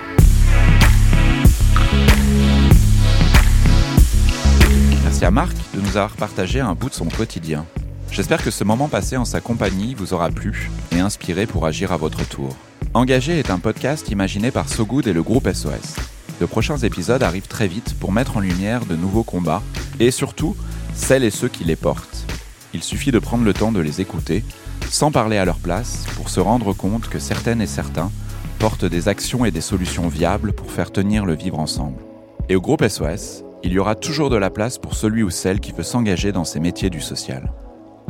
À 5.23 5.31
Marc 5.31 5.55
de 5.73 5.79
nous 5.79 5.95
avoir 5.95 6.11
partagé 6.17 6.59
un 6.59 6.73
bout 6.73 6.89
de 6.89 6.93
son 6.93 7.05
quotidien. 7.05 7.65
J'espère 8.11 8.43
que 8.43 8.51
ce 8.51 8.65
moment 8.65 8.89
passé 8.89 9.15
en 9.15 9.23
sa 9.23 9.39
compagnie 9.39 9.93
vous 9.93 10.13
aura 10.13 10.29
plu 10.29 10.69
et 10.91 10.99
inspiré 10.99 11.45
pour 11.45 11.65
agir 11.65 11.93
à 11.93 11.97
votre 11.97 12.27
tour. 12.27 12.53
Engagé 12.93 13.39
est 13.39 13.49
un 13.49 13.59
podcast 13.59 14.09
imaginé 14.09 14.51
par 14.51 14.67
Sogood 14.67 15.07
et 15.07 15.13
le 15.13 15.23
groupe 15.23 15.49
SOS. 15.49 15.95
De 16.41 16.45
prochains 16.45 16.77
épisodes 16.77 17.23
arrivent 17.23 17.47
très 17.47 17.67
vite 17.67 17.95
pour 17.99 18.11
mettre 18.11 18.35
en 18.35 18.41
lumière 18.41 18.85
de 18.85 18.97
nouveaux 18.97 19.23
combats 19.23 19.63
et 19.99 20.11
surtout 20.11 20.57
celles 20.93 21.23
et 21.23 21.31
ceux 21.31 21.47
qui 21.47 21.63
les 21.63 21.77
portent. 21.77 22.25
Il 22.73 22.83
suffit 22.83 23.11
de 23.11 23.19
prendre 23.19 23.45
le 23.45 23.53
temps 23.53 23.71
de 23.71 23.79
les 23.79 24.01
écouter, 24.01 24.43
sans 24.89 25.11
parler 25.11 25.37
à 25.37 25.45
leur 25.45 25.57
place, 25.57 26.05
pour 26.17 26.29
se 26.29 26.41
rendre 26.41 26.73
compte 26.73 27.07
que 27.07 27.19
certaines 27.19 27.61
et 27.61 27.67
certains 27.67 28.11
portent 28.59 28.85
des 28.85 29.07
actions 29.07 29.45
et 29.45 29.51
des 29.51 29.61
solutions 29.61 30.09
viables 30.09 30.51
pour 30.51 30.71
faire 30.71 30.91
tenir 30.91 31.25
le 31.25 31.35
vivre 31.35 31.59
ensemble. 31.59 32.01
Et 32.49 32.55
au 32.57 32.61
groupe 32.61 32.85
SOS, 32.85 33.43
il 33.63 33.71
y 33.71 33.79
aura 33.79 33.95
toujours 33.95 34.29
de 34.29 34.35
la 34.35 34.49
place 34.49 34.77
pour 34.77 34.93
celui 34.93 35.23
ou 35.23 35.29
celle 35.29 35.59
qui 35.59 35.71
veut 35.71 35.83
s'engager 35.83 36.31
dans 36.31 36.43
ces 36.43 36.59
métiers 36.59 36.89
du 36.89 36.99
social. 36.99 37.51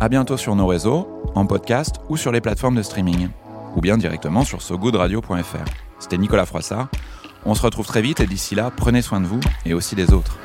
À 0.01 0.09
bientôt 0.09 0.35
sur 0.35 0.55
nos 0.55 0.65
réseaux, 0.65 1.07
en 1.35 1.45
podcast 1.45 1.97
ou 2.09 2.17
sur 2.17 2.31
les 2.31 2.41
plateformes 2.41 2.75
de 2.75 2.81
streaming, 2.81 3.29
ou 3.75 3.81
bien 3.81 3.97
directement 3.97 4.43
sur 4.43 4.61
sogoodradio.fr. 4.61 5.65
C'était 5.99 6.17
Nicolas 6.17 6.45
Froissart. 6.45 6.89
On 7.45 7.53
se 7.53 7.61
retrouve 7.61 7.85
très 7.85 8.01
vite 8.01 8.19
et 8.19 8.25
d'ici 8.25 8.55
là, 8.55 8.71
prenez 8.75 9.01
soin 9.01 9.21
de 9.21 9.27
vous 9.27 9.39
et 9.65 9.73
aussi 9.73 9.95
des 9.95 10.11
autres. 10.11 10.39